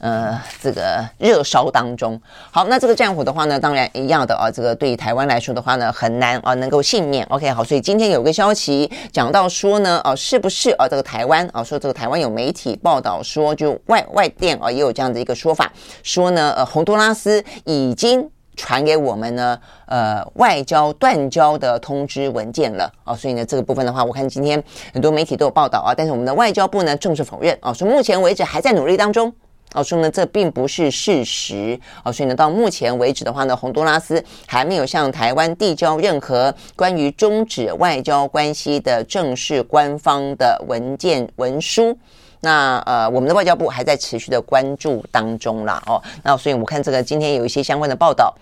[0.00, 2.20] 呃这个热烧当中。
[2.50, 7.24] 好，那这个战火的话呢，当然一样的啊，这个对于台湾来说的话呢，很难啊能够幸免。
[7.26, 15.72] OK，好，所以今天有个消息讲到说呢，哦，是不是啊这个台湾啊说这个台湾有媒体报道说，就外外电啊也有这样的一个说法，
[16.02, 18.28] 说呢呃洪都拉斯已经。
[18.56, 22.90] 传给我们呢，呃，外交断交的通知文件了。
[23.04, 24.60] 啊，所以呢，这个部分的话，我看今天
[24.92, 27.56] 很多媒体都有报道啊，但是我们的外交部呢，正式否认。
[27.60, 29.32] 啊，说目前为止还在努力当中。
[29.72, 31.78] 啊，说呢，这并不是事实。
[32.02, 41.98] 啊，所以呢，到目前为止的话呢，洪都拉斯还没有向台湾递交任何关于终止外交关系的正式官方的文件文书。
[42.46, 48.32] 那呃，我们的外交部还在持续的关注当中啦，哦，那所以我们看这个今天有一些相关的报道。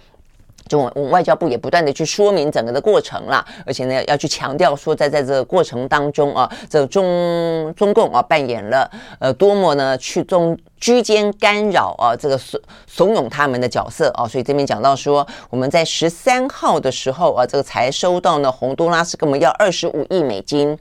[0.66, 20.76] 就我们外交部也不断的去说明整个的过程啦，而且呢要去强调说，在在这个过程当中啊，这个、中中共啊扮演了呃多么呢去中居间干扰啊这个怂怂恿他们的角色啊，所以这边讲到说，我们在十三号的时候啊，这个才收到呢洪都拉斯跟我们要二十五亿美金，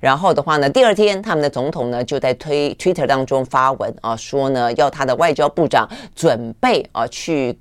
[0.00, 7.58] 然后的话呢，第二天他们的总统呢就在推 Twitter 当中发文啊，说呢要他的外交部长准备啊去。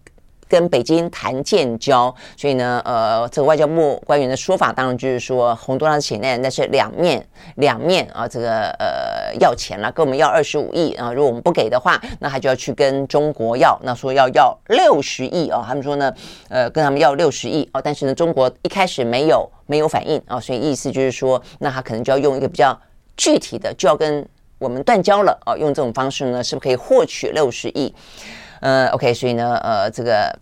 [0.51, 7.25] 跟北京谈建交，所以呢，呃，这个外交部官员的说法当然就是说，洪都拉斯现在那是两面
[7.55, 16.13] 两面啊，这个呃要钱了，跟我们要二十五亿啊，如果我们不给的话，那他就要去跟中国要，那说要要六十亿啊，他们说呢，
[16.49, 22.77] 呃，跟他们要六十亿啊，但是呢，中国一开始没有没有反应啊，所以意思就是说，那他可能就要用一个比较
[23.15, 24.27] 具体的，就要跟
[24.59, 27.93] 我们断交了啊，用这种方式呢，是不是可以获取六十亿？
[28.61, 30.33] 呃，OK，所以呢，呃，这个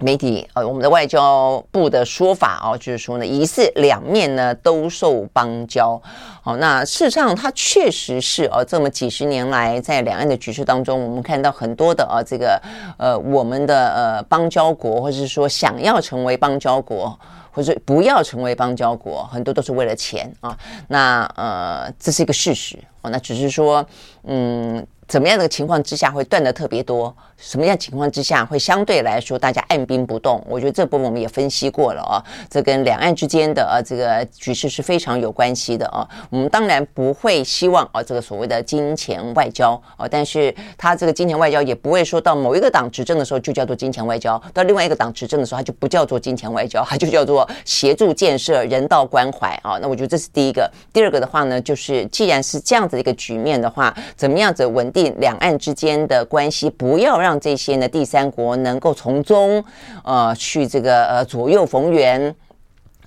[0.00, 6.00] 媒体呃，我们的外交部的说法哦，就是说呢，疑似两面呢都受邦交。
[6.42, 12.60] 好，那事实上，它确实是哦，这么几十年来在两岸的局势当中，我们看到很多的啊，这个
[12.96, 17.18] 呃，我们的呃邦交国，或者是说想要成为邦交国，
[17.50, 20.56] 或者不要成为邦交国，很多都是为了钱啊。
[20.86, 23.84] 那呃，这是一个事实哦，那只是说，
[24.24, 24.86] 嗯。
[25.08, 27.14] 怎么样的情况之下会断的特别多？
[27.38, 30.44] 什么样情况之下会相对来说大家按兵不动？
[30.46, 36.06] 我觉得这部分我们也分析过了啊，这跟两岸之间的啊这个局势是非常有关系的啊。
[36.28, 49.78] 我们当然不会希望啊这个所谓的金钱外交啊，但是他这个金钱外交也不会说到某一个党执政的时候就叫做金钱外交，到另外一个党执政的时候它就不叫做金钱外交，它就叫做协助建设、人道关怀啊。
[49.80, 50.68] 那我觉得这是第一个。
[50.92, 54.97] 第二个的话呢，就是既然是这样子一个局面的话，怎么样子稳定？
[55.18, 59.64] 两岸之间的关系，不要让这些呢第三国能够从中，
[60.04, 62.34] 呃，去这个呃左右逢源。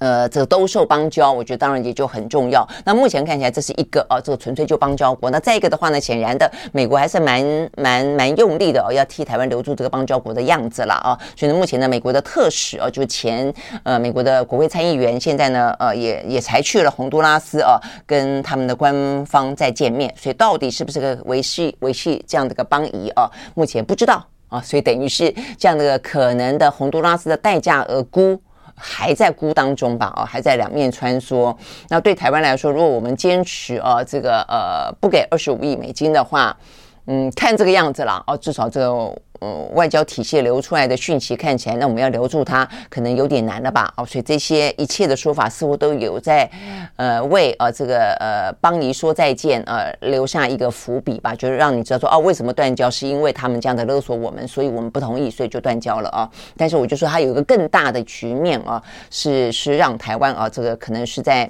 [0.02, 2.68] 呃，这个兜售邦交，我觉得当然也就很重要。
[2.84, 5.30] 那目前看起来这是一个啊，这个纯粹就邦交国。
[5.30, 11.16] 那再一个的话呢，显然的，美国还是蛮蛮蛮用力的哦，要替台湾留住这个邦交国的样子了啊。
[11.38, 20.12] 所以呢，目前呢，美国的特使啊，就前呃美国的国会参议员，现在呢，呃也也才去了洪都拉斯啊，跟他们的官方再见面。
[20.18, 23.30] 所以到底是不是个维系维系这样的一个邦谊啊？
[23.54, 24.60] 目前不知道啊。
[24.64, 28.42] 所以等于是这样的可能的洪都拉斯的代价而沽。
[28.82, 31.56] 还在孤当中吧，哦，还在两面穿梭。
[31.88, 36.58] 那对台湾来说，如果我们坚持呃这个呃不给二十五亿美金的话，
[37.06, 39.16] 嗯，看这个样子了，哦，至少这个。
[39.42, 43.92] 呃，外交体系流出来的讯息看起来，那我们要留住它，可能有点难了吧？
[43.98, 46.48] 哦，所以这些一切的说法似乎都有在，
[46.96, 52.88] 呃，为呃这个呃邦尼说再见，呃，留下一个伏笔吧，就是让你知道说，哦，为什么断交？
[52.88, 56.30] 是因为他们这样的勒索我们，所以我们不同意，所以就断交了啊。
[56.56, 58.80] 但是我就说，它有一个更大的局面啊，
[59.10, 61.50] 是是让台湾啊，这个可能是在。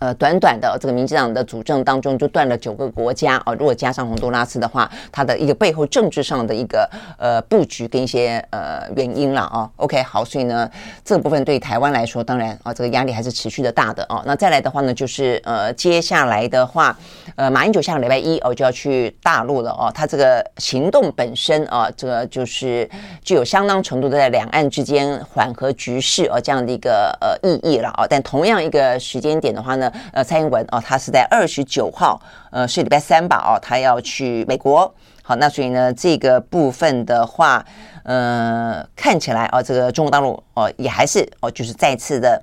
[0.00, 3.52] 呃，短短的这个民进党的主政当中，就断了九个国家啊。
[3.54, 6.88] 如果加上洪都拉斯的话，它的一个背后政治上的一个
[7.18, 9.68] 呃布局跟一些呃原因了啊。
[9.76, 10.70] OK，好，所以呢，
[11.04, 14.22] 这部分对台湾来说，当然啊，这个压力还是持续的大的啊。
[14.24, 16.96] 那再来的话呢，就是呃，接下来的话，
[17.34, 19.90] 呃，马英九下个礼拜一哦就要去大陆了哦。
[19.92, 22.88] 他这个行动本身啊，这个就是
[23.24, 28.06] 具有相当程度的在两岸之间缓和局势啊这样的一个呃意义了啊。
[28.08, 29.87] 但同样一个时间点的话呢。
[30.12, 32.20] 呃，蔡英文哦，他是在二十九号，
[32.50, 33.36] 呃，是礼拜三吧？
[33.36, 34.92] 哦，他要去美国。
[35.22, 37.64] 好，那所以呢，这个部分的话，
[38.02, 42.42] 呃，看起来哦，这个中国大陆哦，也还是哦，就是再次的。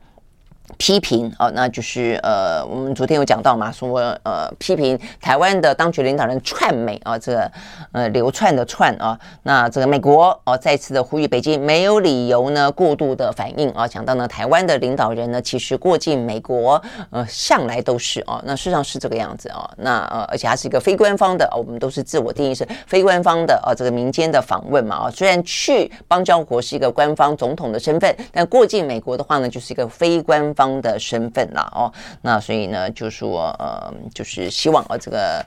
[0.78, 7.52] 批评哦，那就是呃，我们昨天有讲到嘛，说呃，批评台湾的当局领导人串美啊，这个
[7.92, 30.65] 呃流窜的窜啊，那这个美国哦，再次的呼吁北京没有理由呢过度的反应啊，讲到呢台湾的领导人呢，其实过境美国呃向来都是哦，那事实上是这个样子啊，那呃而且还是一个非官方的，我们都是自我定义是非官方的啊，这个民间的访问嘛啊，虽然去邦交国是一个官方总统的身份，但过境美国的话呢，就是一个非官方。
[30.66, 31.92] 方的身份了哦，
[32.24, 35.46] 那所以呢，就说呃，就是希望呃，这个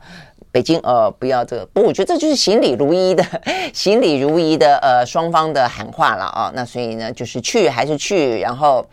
[0.53, 3.25] 北京呃不要这个，不，我觉得这就是行礼如一的，
[3.75, 8.87] 行礼如一的呃双方的喊话了啊、那所以呢，就是去还是去，然后。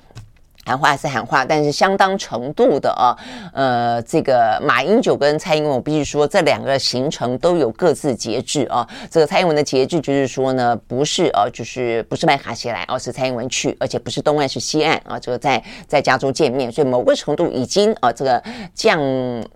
[0.66, 3.16] 喊话是喊话，但是相当程度的啊，
[3.53, 8.88] 呃，这个马英九跟蔡英文，我必须说，这两个行程都有各自节制啊。
[9.11, 18.43] 这个蔡英文的节制就是说呢，不是啊，就是不是麦卡锡来，而是蔡英文去，而且不是东岸是西岸啊，这个在在加州见面，所以某个程度已经啊，这个
[18.74, 18.99] 降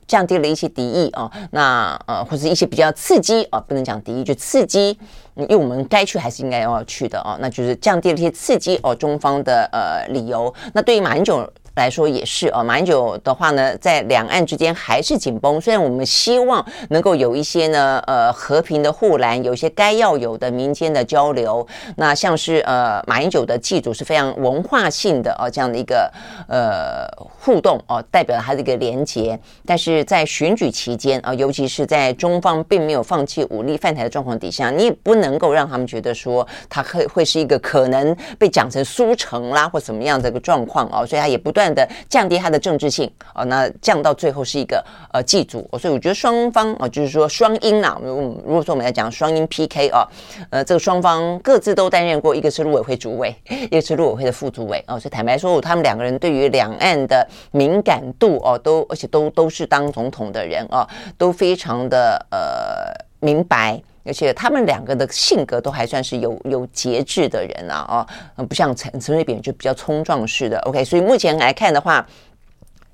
[0.07, 4.95] 降低了一些敌意啊，那呃或者一些比较刺激啊，不能讲敌意，就刺激。
[5.43, 10.53] 因为我们该去还是应该要去的哦，那就是降低了一些刺激哦，中方的呃理由。
[10.73, 11.47] 那对于马英九
[11.79, 15.59] 来说也是哦，马英九的话呢，在两岸之间还是紧绷。
[15.61, 21.65] 虽然我们希望能够有一些呢呃和平的护栏，有一些该要有的民间的交流。
[21.95, 26.11] 那像是呃马英九的祭祖是非常文化性的哦，这样的一个
[26.49, 29.39] 呃互动哦，代表了他的一个连结。
[29.65, 41.68] 但是在选举期间啊，尤其是在中方并没有放弃武力犯台的状况底下，你也不能够让他们觉得说他会会是一个可能被讲成苏城啦或什么样的一个状况哦，所以他也不断。
[41.73, 50.07] 的降低它的政治性哦，那降到最后是一个呃祭祖，所以我觉得双方啊，就是说双英啊，如果说我们来讲双英 PK 啊，
[50.49, 63.81] 呃，这个双方各自都担任过，一个是陆委会主委， 一个是陆委会的副主委哦，所以坦白说，他们两个人对于两岸的敏感度哦，都而且都都是当总统的人啊，都非常的呃明白。
[64.09, 70.57] 而且他们两个的性格都还算是有有节制的人啊，哦，不像陈陈水扁就比较冲撞式的。
[70.61, 72.03] OK，所以目前来看的话。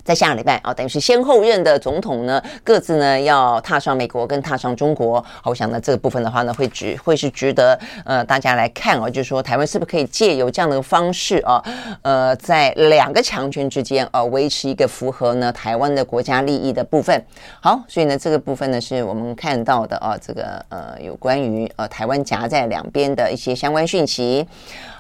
[0.06, 5.20] 在下个礼拜啊，等于是先后任的总统呢，各自呢要踏上美国跟踏上中国。
[5.41, 11.60] 好，我想呢这个部分的话呢，会值会是值得呃大家来看哦，就是说台湾是不是可以借由这样的方式啊，
[12.03, 17.20] 呃，在两个强权之间啊，维持一个符合呢台湾的国家利益的部分。
[17.60, 24.47] 好，所以呢这个部分呢是我们看到的啊，这个呃有关于呃台湾夹在两边的一些相关讯息。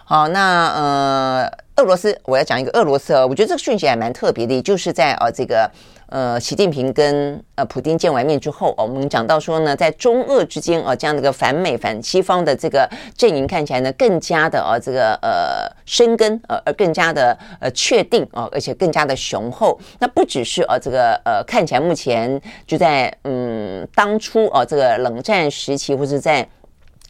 [0.07, 5.67] 好，那呃，俄罗斯，我要讲一个俄罗斯，我觉得这个讯息还蛮特别的，就是在呃这个
[6.09, 12.87] 呃习近平跟呃普丁见完面之后，我们讲到说呢，在中俄之间啊，这样的一个反美反西方的这个
[13.17, 19.75] 阵营看起来呢，更加的啊这个呃生根呃而更加的呃确定啊，而且更加的雄厚。
[19.97, 26.47] 那不只是啊这个呃看起来目前就在嗯当初啊这个冷战时期或者在。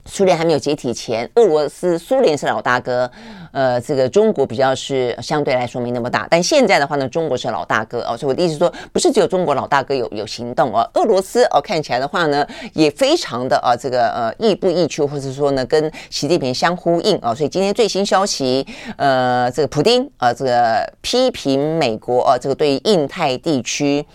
[0.08, 3.10] 苏联还没有解体前，俄罗斯、苏联是老大哥，
[3.52, 6.28] 呃，这个中国比较是相对来说没那么大。
[6.30, 17.34] 但现在的话呢，中国是老大哥哦，所以我的意思说，不是只有中国老大哥有有行动哦，俄罗斯哦看起来的话呢，也非常的啊，这个呃亦步亦趋，或者说呢跟习近平相呼应啊。
[17.34, 18.66] 所以今天最新消息，
[18.98, 24.06] 呃，这个普丁啊，这个批评美国啊，这个对印太地区。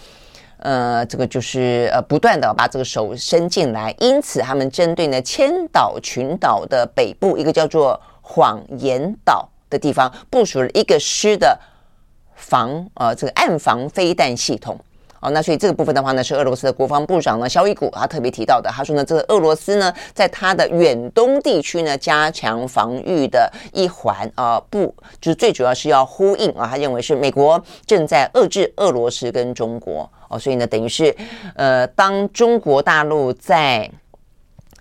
[0.61, 11.59] 呃，这个就是呃，不断的把这个手伸进来，因此他们针对呢千岛群岛的北部一个叫做谎言岛的地方，部署了一个师的
[12.35, 14.79] 防呃这个岸防飞弹系统。
[15.23, 18.71] 哦，那所以这个部分的话呢，是俄罗斯的国防部长呢肖伊古他特别提到的。
[18.71, 24.87] 他说呢，这个俄罗斯呢，在他的远东地区呢，加强防御的一环啊，不，
[25.21, 31.15] 就是最主要是要呼应啊，他认为是美国正在遏制俄罗斯跟中国哦，所以呢，等于是
[31.55, 33.91] 呃，当中国大陆在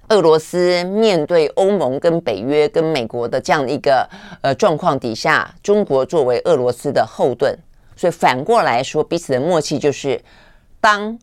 [0.09, 4.09] 俄罗斯面对欧盟跟北约跟美国的这样一个
[4.41, 7.57] 呃状况底下，中国作为俄罗斯的后盾。
[7.95, 10.21] 所以反过来说，彼此的默契就是，
[10.79, 11.19] 当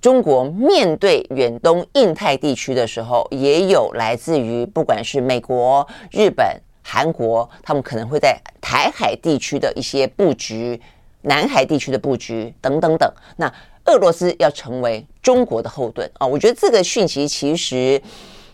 [0.00, 6.44] 中国面对远东、印太地区的时候，也有来自于不管是美国、日本、
[6.82, 10.78] 韩国，他们可能会在台海地区的一些布局、
[11.22, 13.12] 南海地区的布局等等等。
[13.36, 13.52] 那
[13.86, 18.00] 俄罗斯要成为中国的后盾啊，我觉得这个讯息其实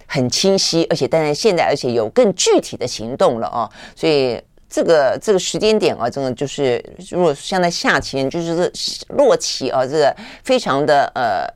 [0.06, 4.40] 很清晰，而且当然现在而且有更具体的行动了啊，所以
[4.70, 8.72] 这个这个时间点啊，真的就是如果像在下棋，就是
[9.10, 11.46] 落棋啊，这个非常的呃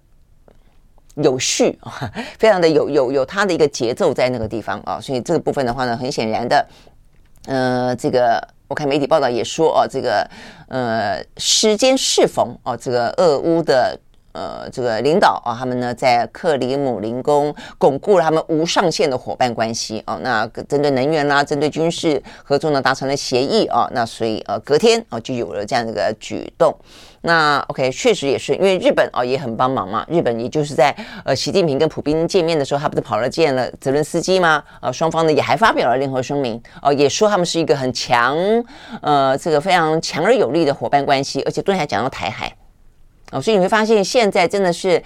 [1.22, 6.66] 有序啊， 非常的有有有它的一个节奏在那个地方啊，所以这个部分的话呢，很显然的，
[7.46, 8.46] 呃，这个。
[8.72, 10.26] 我看媒体报道也说哦，这个
[10.68, 13.94] 呃时间适逢哦，这个俄乌的
[14.32, 20.18] 呃这个领导啊，他们呢在克里姆林宫巩固了他们无上限的伙伴关系哦。
[20.22, 23.88] 那针对能源啦，针对军事合作呢达成了协议啊。
[23.92, 26.74] 那所以呃隔天啊就有了这样的一个举动。
[27.24, 30.04] 那 OK，确实也是，因为日本哦也很帮忙嘛。
[30.08, 30.92] 日本也就是在
[31.24, 34.60] 呃习近平跟普京见面的时候，他不是跑了见了泽伦斯基吗？
[34.80, 38.36] 呃，双方呢也还发表了联合声明，哦、也说他们是一个很强，
[39.00, 42.52] 呃，这个非常强而有力的伙伴关系，而且都还讲到台海，
[43.32, 45.02] 哦、所以你会发现现在真的是。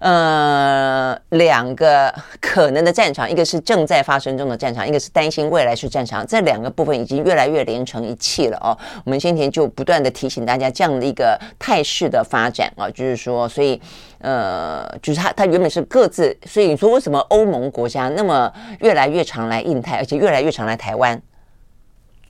[0.00, 2.10] 呃，两个
[2.40, 6.26] 可能的战场，一个是正在发生中的战场，一个是担心未来是战场。
[6.26, 8.72] 这两个部分已经越来越连成一气了哦。
[9.04, 13.78] 我们先前就不断的提醒大家这样的一个态势的发展啊，就是说，所以
[14.20, 21.20] 呃，就是它它原本是各自，所以你说为什么欧盟国家那么越来越常来印太，而且越来越常来台湾？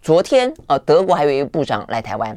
[0.02, 2.36] 昨天呃，德国还有一个部长来台湾。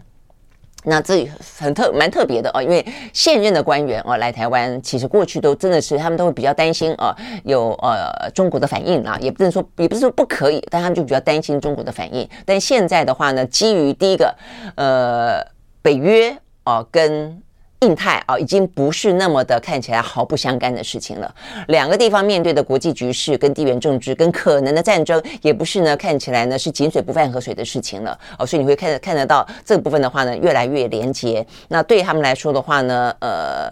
[0.84, 1.28] 那这
[1.60, 12.28] 很特蛮特别的哦，因为现任的官员哦来台湾，其实过去都真的是他们都会比较担心哦，有呃中国的反应啊，也不能说也不是说不可以，但他们就比较担心中国的反应。
[12.46, 14.36] 但现在的话呢，基于第一个
[14.76, 15.42] 呃
[15.82, 17.42] 北约哦跟。
[17.84, 21.36] 印太啊，已经不是那么的看起来毫不相干的事情了。
[21.68, 28.18] 两个地方面对的国际局势、跟地缘政治、跟可能的战争，也不是呢看起来呢是井水不犯河水的事情了。
[28.40, 31.46] 哦，所以你会看看得到这个部分的话呢，越来越连结。
[31.68, 33.70] 那对他们来说的话呢，呃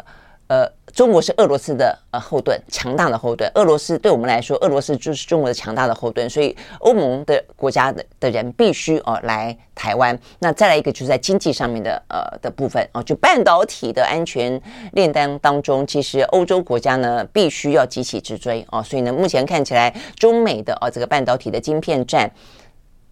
[0.47, 0.71] 呃。
[0.93, 3.49] 中国是俄罗斯的呃后盾，强大的后盾。
[3.55, 6.29] 俄罗斯对我们来说，俄罗斯就是中国的强大的后盾。
[6.29, 10.17] 所以欧盟的国家的的人必须哦、来台湾。
[10.39, 14.61] 那再来一个就是在经济上面的呃的部分哦、就半导体的安全
[14.93, 22.29] 链当当中，其实欧洲国家呢必须要急起直追哦、所以呢，目前看起来中美的哦、呃、这个半导体的晶片战，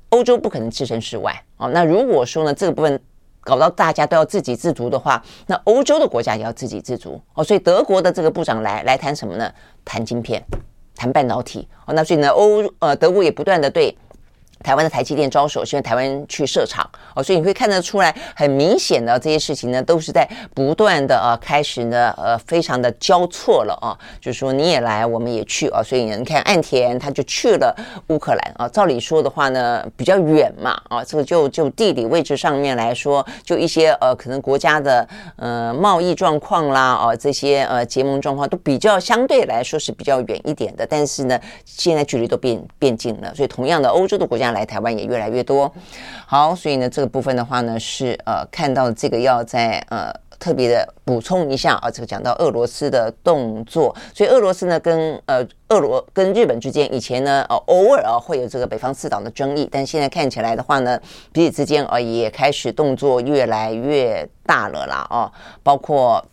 [0.10, 3.00] 欧洲不可能置身事外哦、那如果说呢这个部分，
[3.42, 7.44] 搞到大家都要自给自足的话，那欧洲的国家也要自给自足哦。
[7.44, 9.52] 所以德国的这个部长来来谈什么呢？
[9.84, 10.44] 谈晶片，
[10.96, 11.94] 谈半导体哦。
[11.94, 13.98] 那所以呢，欧呃德国也不断的对。
[14.64, 16.88] 台湾的台积电招手，希望台湾去设厂。
[17.16, 27.74] 哦，所以你会看得出来，很明显的这些事情呢，都是在不断的呃开始呢，呃，非常的交错了啊，就是说你也来，我们也去啊，所以你看岸田他就去了
[28.08, 35.08] 乌克兰啊，照理说的话呢，比较远嘛啊，这个就就地理位置上面来说，就一些呃可能国家的
[35.38, 44.49] 呃贸易状况啦啊，这些呃结盟状况都比较相对来说是比较远一点的，但是呢，现在距离都变变近了，所以同样的欧洲的国家。
[44.52, 45.72] 来台湾也越来越多，
[46.26, 61.00] 好，所以呢，这个部分的话呢，是呃，看到这个要在呃特别的补充一下啊，这个讲到俄罗斯的动作，所以俄罗斯呢跟呃俄罗跟日本之间以前呢呃偶尔啊会有这个北方四岛的争议，但现在看起来的话呢，
[61.32, 65.32] 彼此之间啊也开始动作越来越大了啦啊，
[65.64, 66.24] 包括。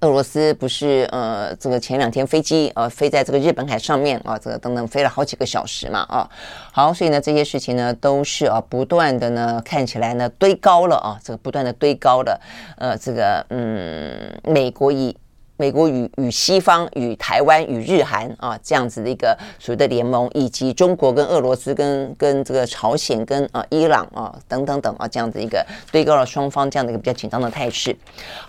[0.00, 6.28] 俄罗斯不是呃，这个前两天飞机呃飞在这个日本海上面啊，这个等等飞了好几个小时嘛啊，
[6.72, 12.40] 好，所以呢这些事情呢都是啊不断的呢看起来呢堆高了啊，这个不断的堆高了，
[12.78, 15.16] 呃，这个嗯，美国以。
[15.60, 27.94] 美国与与西方与台湾与日韩啊这样子的一个所谓的联盟，以及中国跟俄罗斯跟跟这个朝鲜跟啊伊朗啊等等等啊这样子一个对高了双方这样的一个比较紧张的态势。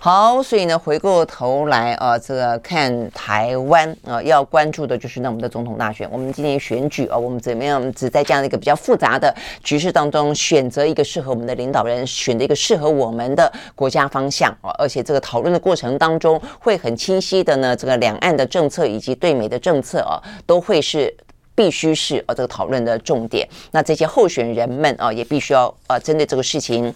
[0.00, 9.30] 好，所以呢回过头来啊这个看台湾啊要关注的就是那我们的总统大选，我们今年选举啊我们怎么样只在这样的一个比较复杂的
[9.62, 16.96] 局势当中选择一个适合我们的领导人，选择一个适合我们的国家方向啊，而且这个讨论的过程当中会很。
[17.02, 21.12] 清晰的呢，这个两岸的政策以及对美的政策啊，都会是
[21.54, 23.48] 必须是呃这个讨论的重点。
[23.72, 26.94] 那这些候选人们啊，也必须要呃针对这个事情。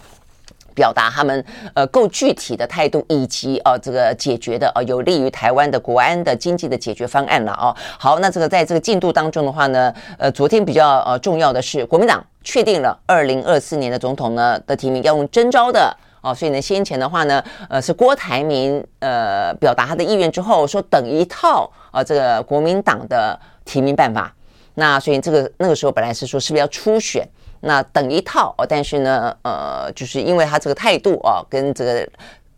[0.77, 1.43] 表达他们
[1.73, 7.75] 呃够具体的态度，以及呃这个解决的呃有利于台湾的国安的经济的解决方案了哦。
[7.97, 15.91] 好，那这个在这个进度当中的话呢，呃，昨天比较呃重要的是，国民党确定了二零二四年的总统呢的提名要用征召的
[16.21, 24.33] 哦，所以呢先前的话呢，呃是郭台铭呃表达他的意愿之后说等一套啊、呃、这个国民党的提名办法，
[24.75, 27.27] 那所以这个那个时候本来是说是不是要初选？
[27.61, 32.09] 那等一套哦，但是呢，呃，就是因为他这个态度啊，跟这个。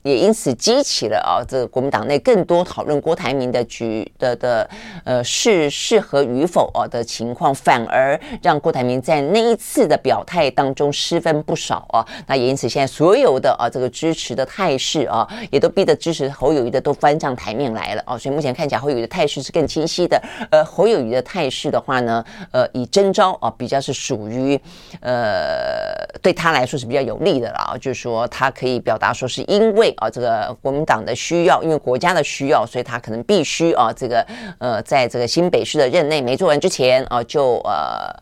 [0.04, 4.70] 也因此激起了啊，这个国民党内更多讨论郭台铭的局的的
[5.04, 12.06] 呃是适合与否啊的情况，反而让郭台铭在那一次的表态当中失分不少啊。
[12.28, 18.18] 那也因此现在所有的啊这个支持的态势啊，也都逼得支持侯友谊的都翻上台面来了哦。
[18.18, 20.22] 所以目前看起来侯友谊的态势是更清晰的。
[20.50, 24.58] 呃，侯友谊的态势的话呢，呃，以征召啊比较是属于
[25.02, 29.89] 呃对他来说是比较有利的了啊，就是说他可以表达说是因为。
[29.98, 34.26] 啊，这个国民党的需要，因为国家的需要，所以他可能必须啊，这个
[34.60, 38.14] 呃，在这个新北市的任内没做完之前啊，就呃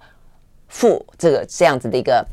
[0.67, 2.25] 负这个这样子的一个。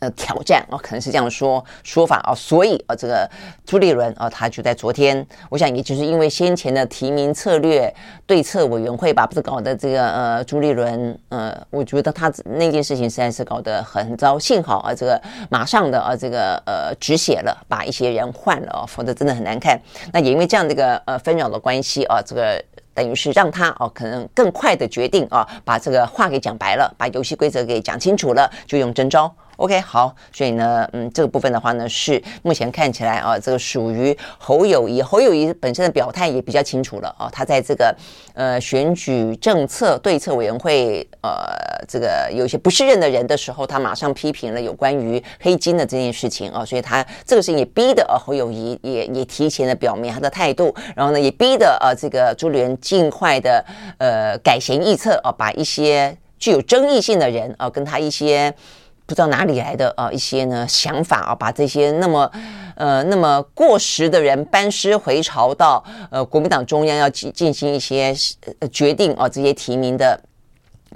[0.00, 3.30] 呃，挑战、哦，可能是这样说说法啊、哦，所以啊、这个
[3.66, 7.94] 朱立伦啊、哦，他就在昨天，我想也就是因为先前的提名策略
[8.26, 15.20] 对策委员会吧，不是搞的这个呃，朱立伦呃，我觉得他那件事情实在是搞得很糟，幸好啊，这个
[15.50, 19.78] 马上的啊，这个呃止血了，把一些人换了啊、哦，否则真的很难看。
[20.14, 22.58] 那也因为这样的一个呃纷扰的关系啊，这个
[22.94, 29.30] 等于是让他哦、可能更快的决定啊，把这个话给讲白了，把游戏规则给讲清楚了，就用真招。
[29.60, 37.94] OK，好，所以呢，嗯，这个部分的话呢，是目前看起来啊，这个属于侯友谊，侯友谊本身的表态也比较清楚了啊，他在这个
[38.32, 41.30] 呃选举政策对策委员会呃
[41.86, 53.62] 这个有些不适任的人的时候，他马上批评了有关于黑金的这件事情啊，所以他这个事情也逼得啊侯友谊也也提前的表明他的态度，然后呢，也逼得啊这个朱立伦尽快的
[53.98, 58.54] 呃改弦易辙啊，把一些具有争议性的人啊跟他一些。
[59.10, 62.30] 不知道哪里来的啊一些呢想法啊，把这些那么
[62.76, 65.82] 呃那么过时的人班师回朝到
[66.12, 68.14] 呃国民党中央要进进行一些
[68.60, 70.16] 呃决定啊，这些提名的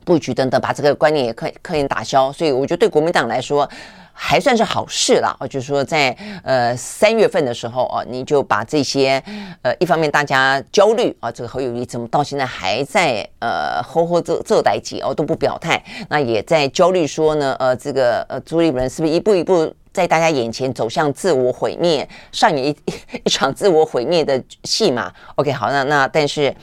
[0.04, 2.30] 布局等等，把这个观念也可可以打消。
[2.32, 3.68] 所以我觉得对国民党来说。
[4.16, 9.22] 还算是好事了啊，就是说在呃三月份的时候啊，你就把这些
[9.62, 22.76] 呃一方面大家焦虑啊，这个侯友谊怎么到现在还在呃吼吼这这代志哦都不表态，那也在焦虑说呢呃这个呃朱立伦是不是一步一步在大家眼前走向自我毁灭，上演一
[23.24, 26.54] 一,场自我毁灭的戏嘛？OK，好，那那但是。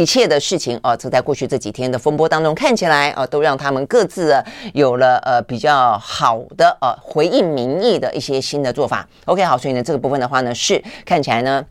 [0.00, 4.34] 一切的事情啊，就在过去这几天的风波当中，看起来啊，都让他们各自
[4.72, 9.06] 有了呃比较好的呃回应民意的一些新的做法。
[9.26, 11.62] OK，好，所以呢，这个部分的话呢，是看起来呢，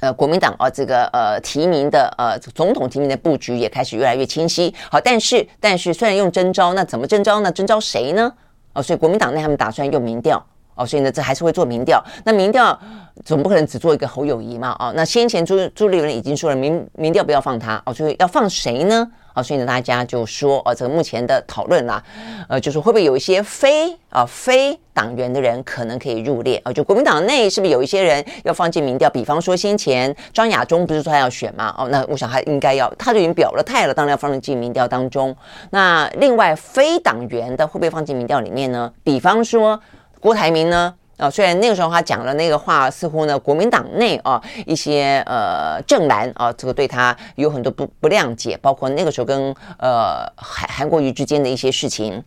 [0.00, 4.74] 呃，国民党啊，这个呃提名的呃总统提名的布局也开始越来越清晰。
[4.90, 7.52] 好，但是但是虽然用征召，那怎么征召呢？
[7.52, 8.32] 征召谁呢？
[8.72, 10.44] 哦，所以国民党内他们打算用民调。
[10.80, 12.02] 哦，所以呢，这还是会做民调。
[12.24, 12.78] 那民调
[13.22, 14.74] 总不可能只做一个侯友谊嘛？
[14.78, 17.80] 哦，那先前朱朱立伦已经说了，民民调不要放他。
[17.84, 19.06] 哦，所以要放谁呢？
[19.34, 22.02] 哦，所以呢，大家就说，哦，这个目前的讨论啦，
[22.48, 26.60] 呃，就是会不会有一些非啊、非党员的人可能可以入列？
[26.64, 29.08] 哦，就国民党内是不是有一些人要放进民调？
[29.10, 31.72] 比方说先前张亚中不是说他要选嘛？
[31.78, 35.36] 哦，那我想他应该要，他就已经表了态了，当然要放进民调当中。
[35.70, 38.90] 那另外非党员的会不会放进民调里面呢？
[39.04, 39.78] 比方说。
[40.20, 40.94] 郭台铭呢？
[41.16, 52.24] 啊、虽然那个时候他讲了那个话，似乎呢国民党内啊一些呃正蓝啊，这个对他有很多不不谅解，包括那个时候跟呃韩韩国瑜之间的一些事情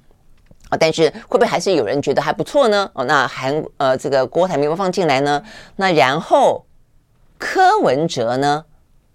[0.69, 2.87] 啊，但是会不会还是有人觉得还不错呢？
[2.93, 5.41] 哦，那韩呃这个郭台铭放进来呢？
[5.77, 6.63] 那然后
[7.39, 8.63] 柯文哲呢？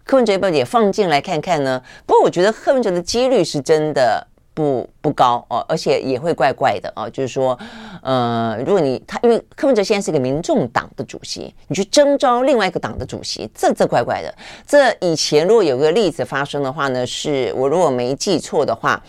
[0.02, 1.80] 柯文哲要不要也放进来看看呢？
[2.04, 4.26] 不过我觉得柯文哲的几率是真的。
[4.58, 7.08] 不不高哦，而且也会怪怪的哦。
[7.08, 7.56] 就是说，
[8.02, 14.34] 呃，如果你他因为柯文哲现在是一个民众党的主席，你去征召另外一个党的主席，这这怪怪的。
[14.66, 19.00] 这以前如果有个例子发生的话呢，是我如果没记错的话，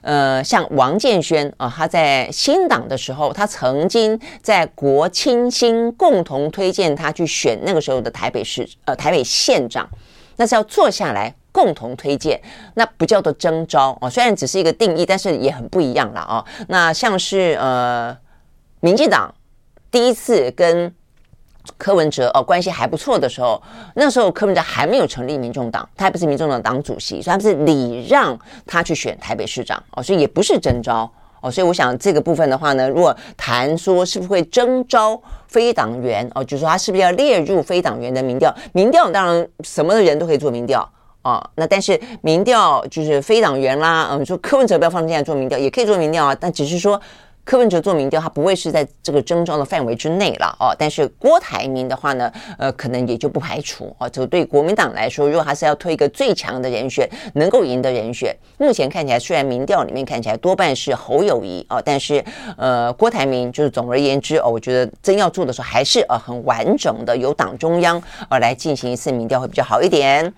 [0.00, 9.86] 呃，像王建煊啊，他在新党的时候，他曾经在国清新共同推荐他去选那个时候的台北市呃台北县长，
[10.36, 11.34] 那是要坐下来。
[11.54, 12.40] 共同推荐，
[12.74, 16.44] 那不叫做征召哦，虽然只是一个定义，但是也很不一样了哦。
[16.66, 18.16] 那像是呃，
[18.80, 19.32] 民进党
[19.88, 20.92] 第一次跟
[21.78, 23.62] 柯文哲哦关系还不错的时候，
[23.94, 28.36] 那时候柯文哲还没有成立民众党，他还不是民众党党主席，所以他是礼让
[28.66, 31.08] 他去选台北市长哦，所以也不是征召。
[31.40, 38.50] 哦，所以我想这个部分的话呢，如果谈说是不是会征召非党员哦，就是说他是不是要列入非党员的民调？
[38.72, 40.90] 民调当然什么的人都可以做民调
[41.24, 47.00] 哦，那但是民调就是非党员啦，嗯，说柯文哲不要放进来做民调，也可以做民调啊，但只是说。
[47.46, 50.74] 柯文哲做民调，他不会是在这个征召的范围之内了哦。
[50.78, 54.08] 但是郭台铭的话呢，呃，可能也就不排除哦。
[54.08, 62.24] 就对国民党来说，如果还是要推一个最强的人选，能够赢的人选，目前看起来虽然民调里面看起来多半是侯友谊哦，但是
[62.56, 70.32] 呃，郭台铭就是总而言之哦，我觉得真要做的时候，还是呃很完整的由党中央呃来进行一次民调会比较好一点。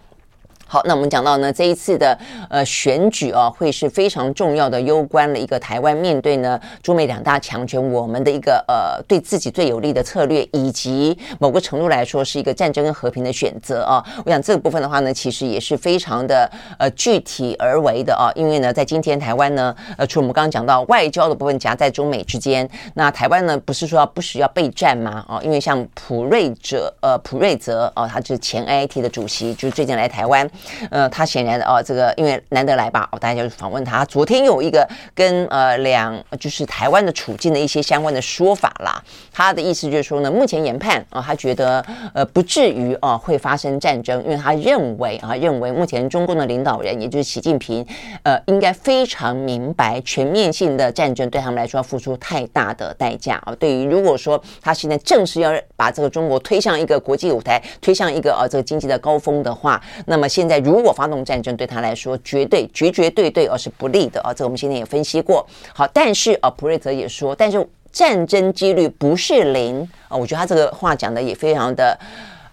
[0.68, 2.18] 好，那我们讲到呢，这一次的
[2.50, 14.04] 呃选举啊，会是非常重要的，攸关了一个台湾面对呢中美两大强权，我们的一个呃对自己最有利的策略，以及某个程度来说是一个战争跟和平的选择啊。
[14.24, 16.50] 我想这个部分的话呢，其实也是非常的
[16.80, 25.24] 呃具体而为的啊，因为呢，在今天台湾呢，呃，除了我们刚刚讲到外交的部分夹在中美之间，那台湾呢不是说要不时要备战吗？
[25.28, 30.50] 啊，因为像普瑞哲呃普瑞泽哦，他是前 AIT 的主席，就是最近来台湾。
[30.90, 34.04] 呃，他显然的哦，这个因为难得来吧，哦，大家就访问他。
[34.04, 39.02] 昨天有一个跟呃两就是台湾的处境的一些相关的说法啦。
[39.32, 41.84] 他的意思就是说呢，目前研判啊，他觉得
[42.14, 47.86] 呃不至于啊会发生战争，因为他认为啊认为目前中共的领导人也就是习近平
[48.22, 53.54] 呃应该非常明白全面性的战争对他们来说要付出太大的代价啊。
[53.58, 60.60] 对于如果说他现在正式要把这个中国推向一个国际舞台，推向一个啊这个经济的高峰的话，那么现现在。
[60.60, 65.44] 如果发动战争对他来说绝对绝绝对对而是不利的啊，这个我们今天也分析过。
[65.74, 70.16] 好，但是啊，普瑞泽也说，但是战争几率不是零啊。
[70.16, 71.98] 我觉得他这个话讲的也非常的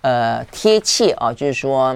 [0.01, 1.95] 呃贴切啊，就是说。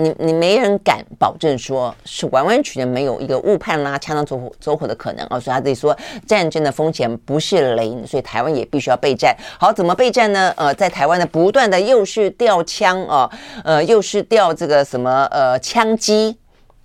[0.00, 5.96] 你你没人敢保证说是完完全全没有一个误判啦、枪枪走火走火的可能啊，所以他自己说
[6.26, 9.36] 战争的风险不是零，所以台湾也必须要备战。
[9.58, 10.52] 好，怎么备战呢？
[10.56, 13.30] 呃，在台湾呢，不断的又是调枪啊，
[13.64, 16.36] 呃，又是调这个什么呃枪机。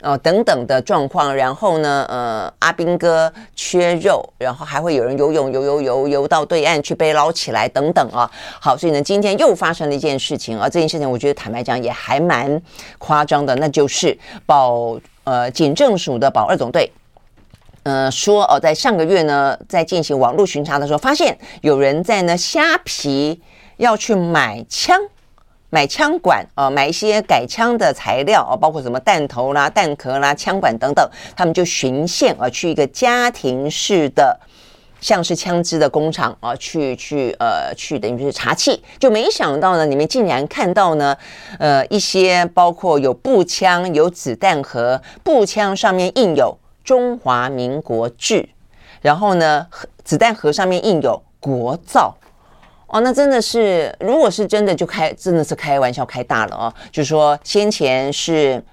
[0.01, 8.29] 哦，等等的状况，然后呢，呃，阿兵哥缺肉，然后还会有人游泳游游游游到对岸去被捞起来，等等啊。
[8.59, 12.61] 好，所以呢，今天又发生了一件事情啊，这件事情我觉得坦白讲也还蛮
[12.97, 14.15] 夸张的，那就是
[14.45, 16.91] 保呃警政署的保二总队，
[17.83, 23.41] 呃说哦，在上个月呢，在进行网络巡查的时候，发现有人在呢虾皮
[23.77, 24.99] 要去买枪。
[25.70, 34.39] 买枪管啊，买一些改枪的材料啊，包括什么弹头啦、弹壳啦、枪管等等，他们就巡线啊，去一个家庭式的
[35.01, 41.16] 像是枪支的工厂啊，去去呃去等于是查气，就没想到呢，你们竟然看到呢，
[41.59, 48.47] 呃一些包括有步枪、有子弹盒，步枪上面印有中华民国制，
[49.01, 49.68] 然后呢，
[50.03, 52.16] 子弹盒上面印有国造。
[52.88, 56.73] 哦，那真的是，如果是真的，就开真的是开玩笑开大了哦。
[56.91, 58.63] 就是说，先前是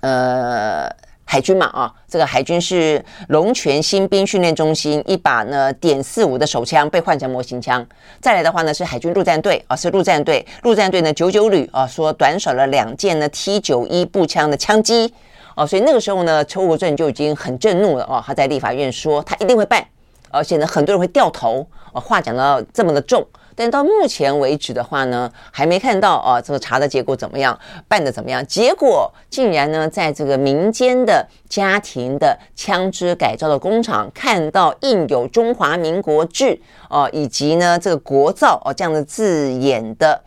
[0.00, 0.88] 呃
[1.24, 7.84] 海军嘛啊，这个海军是龙泉新兵训练中心一把呢点四五的手枪被换成模型枪。
[8.20, 15.12] 再来的话呢是海军陆战队啊，是陆战队，陆战队呢九九旅啊，说短少了两件呢 T 九一步枪的枪机
[15.56, 19.84] 哦，所以那个时候呢邱国正就已经很震怒了哦，他在立法院说他一定会办。
[20.32, 28.44] 而且呢，很多人会掉头啊，话讲到这么的重，但到目前为止的话呢，还没看到啊，这个查的结果怎么样，办的怎么样？
[28.46, 40.22] 结果竟然呢，在这个民间的家庭的枪支改造的工厂，看到印有“中华民国制”啊，以及呢这个“国造”哦这样的字眼的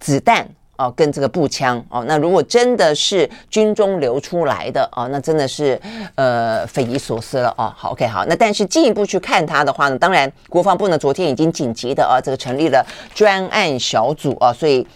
[0.00, 0.48] 子弹。
[0.76, 5.80] 哦，跟这个步枪哦，那如果真的是军中流出来的哦，那真的是
[6.16, 7.72] 呃匪夷所思了哦。
[7.76, 14.86] 好，OK，好，那但是进一步去看它的话呢，当然国防部呢昨天已经紧急的啊，这个成立了专案小组啊，所以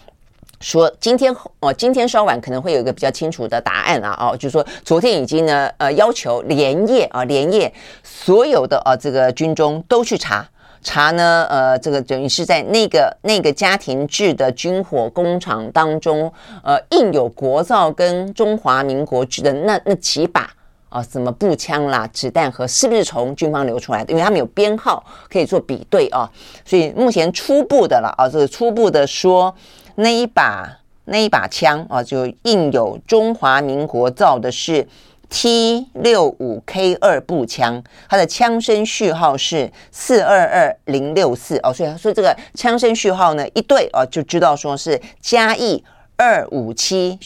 [0.61, 7.72] 说今天哦，今天稍晚可能会有一个比较清楚的答案啊，哦，就是说昨天已经呢呃要求连夜啊连夜
[8.03, 10.49] 所有的啊这个军中都去查。
[10.83, 20.49] 查呢，呃，这个等于是在那个那个家庭制的军火工厂当中，呃，印有国造跟中华民国制的那那几把
[20.89, 24.12] 啊，什么步枪啦、子弹盒，是不是从军方流出来的？
[24.12, 26.31] 因为他们有编号可以做比对啊，
[26.64, 29.55] 所以目前初步的了啊，这个初步的说，
[29.97, 34.87] 那一把那一把枪啊，就印有中华民国造的是。
[35.31, 41.59] T 六五 K 二步枪，它的枪声序号是四二二零六四。
[41.62, 45.83] 哦，所以说这个枪声序号呢一对哦，就知道说是嘉义
[46.16, 47.18] 二五七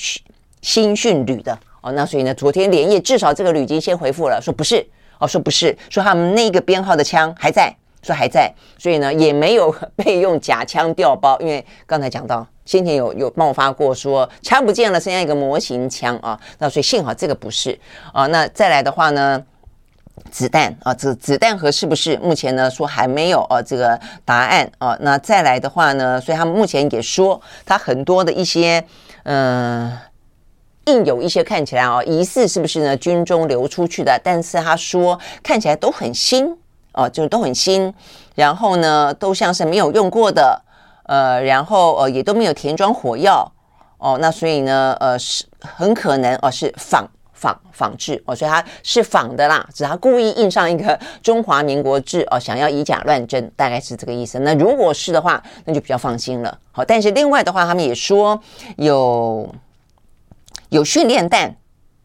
[0.61, 1.59] 新训旅的。
[1.81, 4.85] 哦，那所以呢，昨天连夜至少这个旅已经先回复了，说不是。
[5.19, 7.73] 哦，说不是，说他们那个编号的枪还在，
[8.03, 17.79] 说还在，所以呢也没有 被用假枪调包，因为刚才讲到先前有有爆发过说枪不见了，剩下一个模型枪啊，那所以幸好这个不是
[18.13, 19.43] 啊，那再来的话呢？
[20.31, 24.97] 子弹啊，这个子弹盒是不是目前呢说还没有啊这个答案啊？
[25.01, 28.85] 那再来的话呢，所以他们目前也说，他很多的一些
[29.25, 29.91] 嗯、
[30.85, 36.57] 印有一些看起来啊疑似是不是呢军中流出去的，但是他说看起来都很新
[36.93, 37.93] 哦，就是都很新，
[38.35, 40.63] 然后呢都像是没有用过的，
[41.13, 43.53] 呃，然后呃也都没有填装火药
[43.99, 47.07] 哦，那所以呢呃是很可能哦是仿。
[47.43, 54.39] 仿仿制哦，所以它是仿的啦，只是他故意印上一个中华民国制哦，想要以假乱真，大概是这个意思。
[54.39, 56.57] 那如果是的话，那就比较放心了。
[56.71, 58.41] 好，但是另外的话，他们也说
[58.77, 59.53] 有
[60.69, 61.53] 有训练弹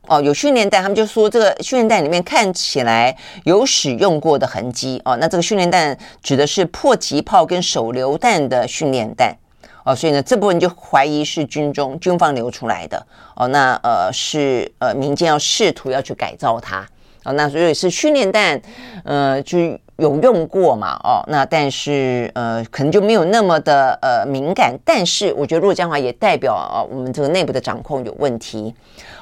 [0.08, 5.16] 哦，有训练弹，他们就说这个训练弹里面看起来有使用过的痕迹哦。
[5.18, 9.36] 那这个训练弹指的是迫击炮跟手榴弹的训练弹。
[9.84, 13.06] 哦，所以呢，这部分就怀疑是军中军方流出来的
[13.36, 13.48] 哦。
[13.48, 16.86] 那呃是呃民间要试图要去改造它
[17.28, 17.34] 哦。
[17.34, 18.60] 那所以是训练弹，
[19.04, 19.60] 呃就
[19.98, 21.24] 有用过嘛哦。
[21.28, 24.76] 那但是呃可能就没有那么的呃敏感。
[24.84, 28.74] 但是我觉得如果这样的话，也代表啊、哦、我们这个内部的掌控有问题。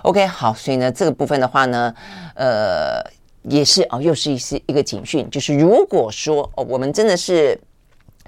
[0.04, 1.94] OK，好，所以呢这个部分的话呢，
[2.36, 3.02] 呃
[3.42, 7.60] 也是哦，又是一次一个警讯，就是如果说哦我们真的是。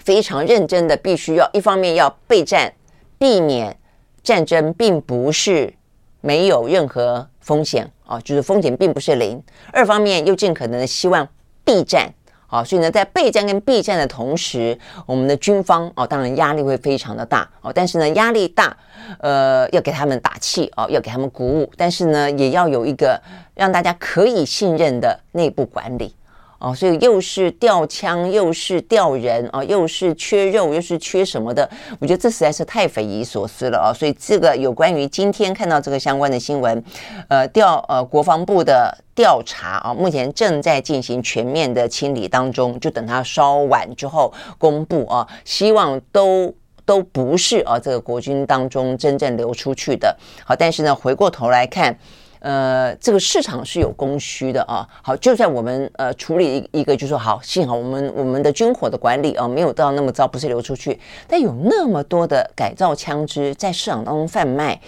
[0.05, 2.71] 非常认真的，必须要一方面要备战，
[3.17, 3.75] 避免
[4.23, 5.73] 战争并不是
[6.21, 9.41] 没有任何风险啊，就是风险并不是零。
[9.71, 11.25] 二方面又尽可能的希望
[11.63, 12.11] 避战
[12.47, 18.75] 啊，所以呢，在备战跟避战的同时，我们的军方哦，当然压力会非常的大哦，但是呢，压力大，
[19.19, 23.17] 呃，要给他们打气哦，要给他们鼓舞，但是呢，也要有一个
[23.55, 26.13] 让大家可以信任的内部管理。
[26.59, 31.69] 哦，所以又是调枪，又是调人啊，又是缺肉，又是缺什么的？
[31.99, 33.93] 我觉得这实在是太匪夷所思了啊！
[33.93, 36.83] 所以这个有关于今天看到这个相关的新闻，
[37.27, 46.51] 呃，调呃国防部的调查啊，目前正在进行全面的清理当中，就等它稍晚之后公布啊，希望都
[46.85, 50.17] 都不是啊这个国军当中真正流出去的。
[50.43, 51.95] 好，但是呢，回过头来看。
[52.39, 54.87] 呃，这个市场是有供需的啊。
[55.01, 64.79] 好，就算我们呃处理一一个，就说好，幸好我们我们的军火的管理啊没有到那么糟，不是流出去，但有那么多的改造枪支在市场当中贩卖，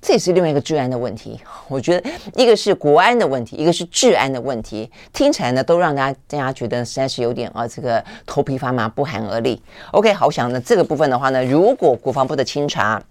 [0.00, 1.38] 这也是另外一个治安的问题。
[1.68, 9.60] 我觉得一个是国安的问题，一个是治安的问题，听起来呢都让大家大家觉得实在是有点啊这个头皮发麻，不寒而栗。
[9.92, 13.02] OK，好，想呢这个部分的话呢，如果国防部的清查。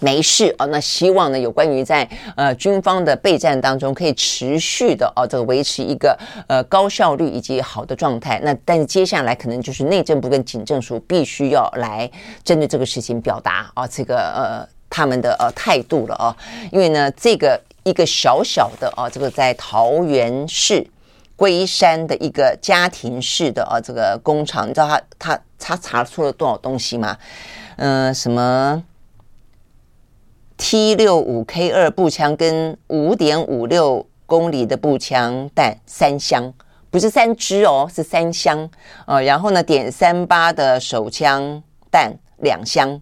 [0.00, 6.18] 没事哦，那希望呢，有关于在呃军方的备战当中，可以持续的哦，这个维持一个
[6.48, 8.40] 呃高效率以及好的状态。
[8.44, 12.10] 那但是接下来可能就是内政部跟警政署必须要来
[12.44, 16.36] 针对这个事情表达啊、这个呃他们的呃态度了啊、哦，
[16.70, 20.86] 因为呢这个一个小小的啊、哦、这个在桃园市
[21.36, 27.16] 龟山的一个家庭式的啊、这个工厂，你知道他他他查出了多少东西吗？
[27.76, 28.82] 嗯、什么
[30.56, 36.52] ？T 六五 K 二步枪跟五点五六公里的步枪弹三箱，
[36.90, 38.68] 不是三支哦，是三箱。
[39.06, 43.00] 呃，然后呢，点三八的手枪弹两箱，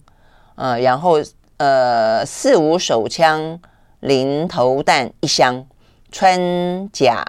[0.57, 1.19] 呃，然后
[1.59, 3.61] 呃四五手枪
[4.01, 5.65] 零头弹一箱，
[6.11, 7.25] 穿甲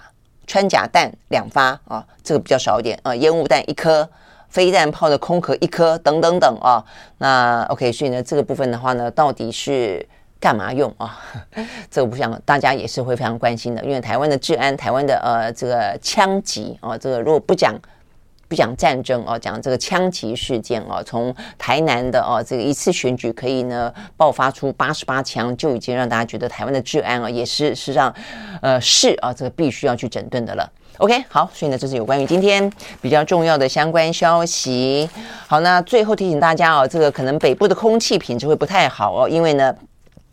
[0.48, 4.10] 穿甲弹两发啊、这个比较少一点啊、呃，烟雾弹一颗。
[4.56, 6.82] 飞弹炮的空壳一颗，等等等啊，
[7.18, 10.08] 那 OK，所以呢，这个部分的话呢，到底是
[10.40, 11.20] 干嘛用啊？
[11.92, 17.78] 这个不想大家也是会非常关心的，因为台湾的治安，台湾的呃这个枪击啊，这个如果不讲
[18.48, 28.16] 不讲战争哦，讲这个枪击事件哦，从台南的哦这个一次选举可以呢爆发出八十八枪，就已经让大家觉得台湾的治安啊也是实际上
[28.62, 30.72] 呃是啊这个必须要去整顿的了。
[31.00, 32.72] OK，好，所以呢，这是有关于今天
[33.02, 35.10] 比较重要的相关消息。
[35.46, 39.76] 好，那最后提醒大家哦，这个可能北部的空气品质会不太好哦，因为呢，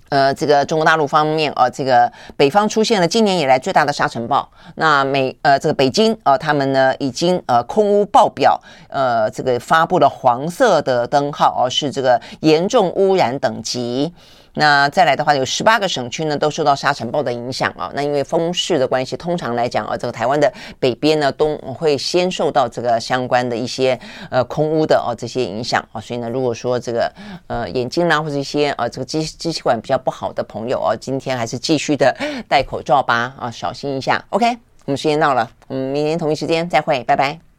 [0.08, 4.48] 呃，这个中国大陆方面哦，这个北方出现了今年以来最大的沙尘暴。
[4.76, 14.14] 那美呃，这个北京呃，他们呢已经呃空污爆表呃，这个发布了黄色的灯号哦，是这个严重污染等级。
[14.54, 17.90] 那再来的话，有十八个省区呢都受到沙尘暴的影响啊。
[17.94, 23.98] 那因为风势的关系，通常来讲啊，这个台湾的北边呢都会先受到这个相关的一些
[24.30, 26.00] 呃空污的哦这些影响啊。
[26.00, 27.12] 所以呢，如果说这个
[27.46, 32.16] 呃眼睛啦或者一些呃这个支支气管比较不好的朋友哦，今天还是继续的
[32.48, 34.22] 戴口罩吧啊，小心一下。
[34.30, 34.56] OK。
[34.84, 37.51] 我们时间到了，我们明天同一时间再会，拜拜。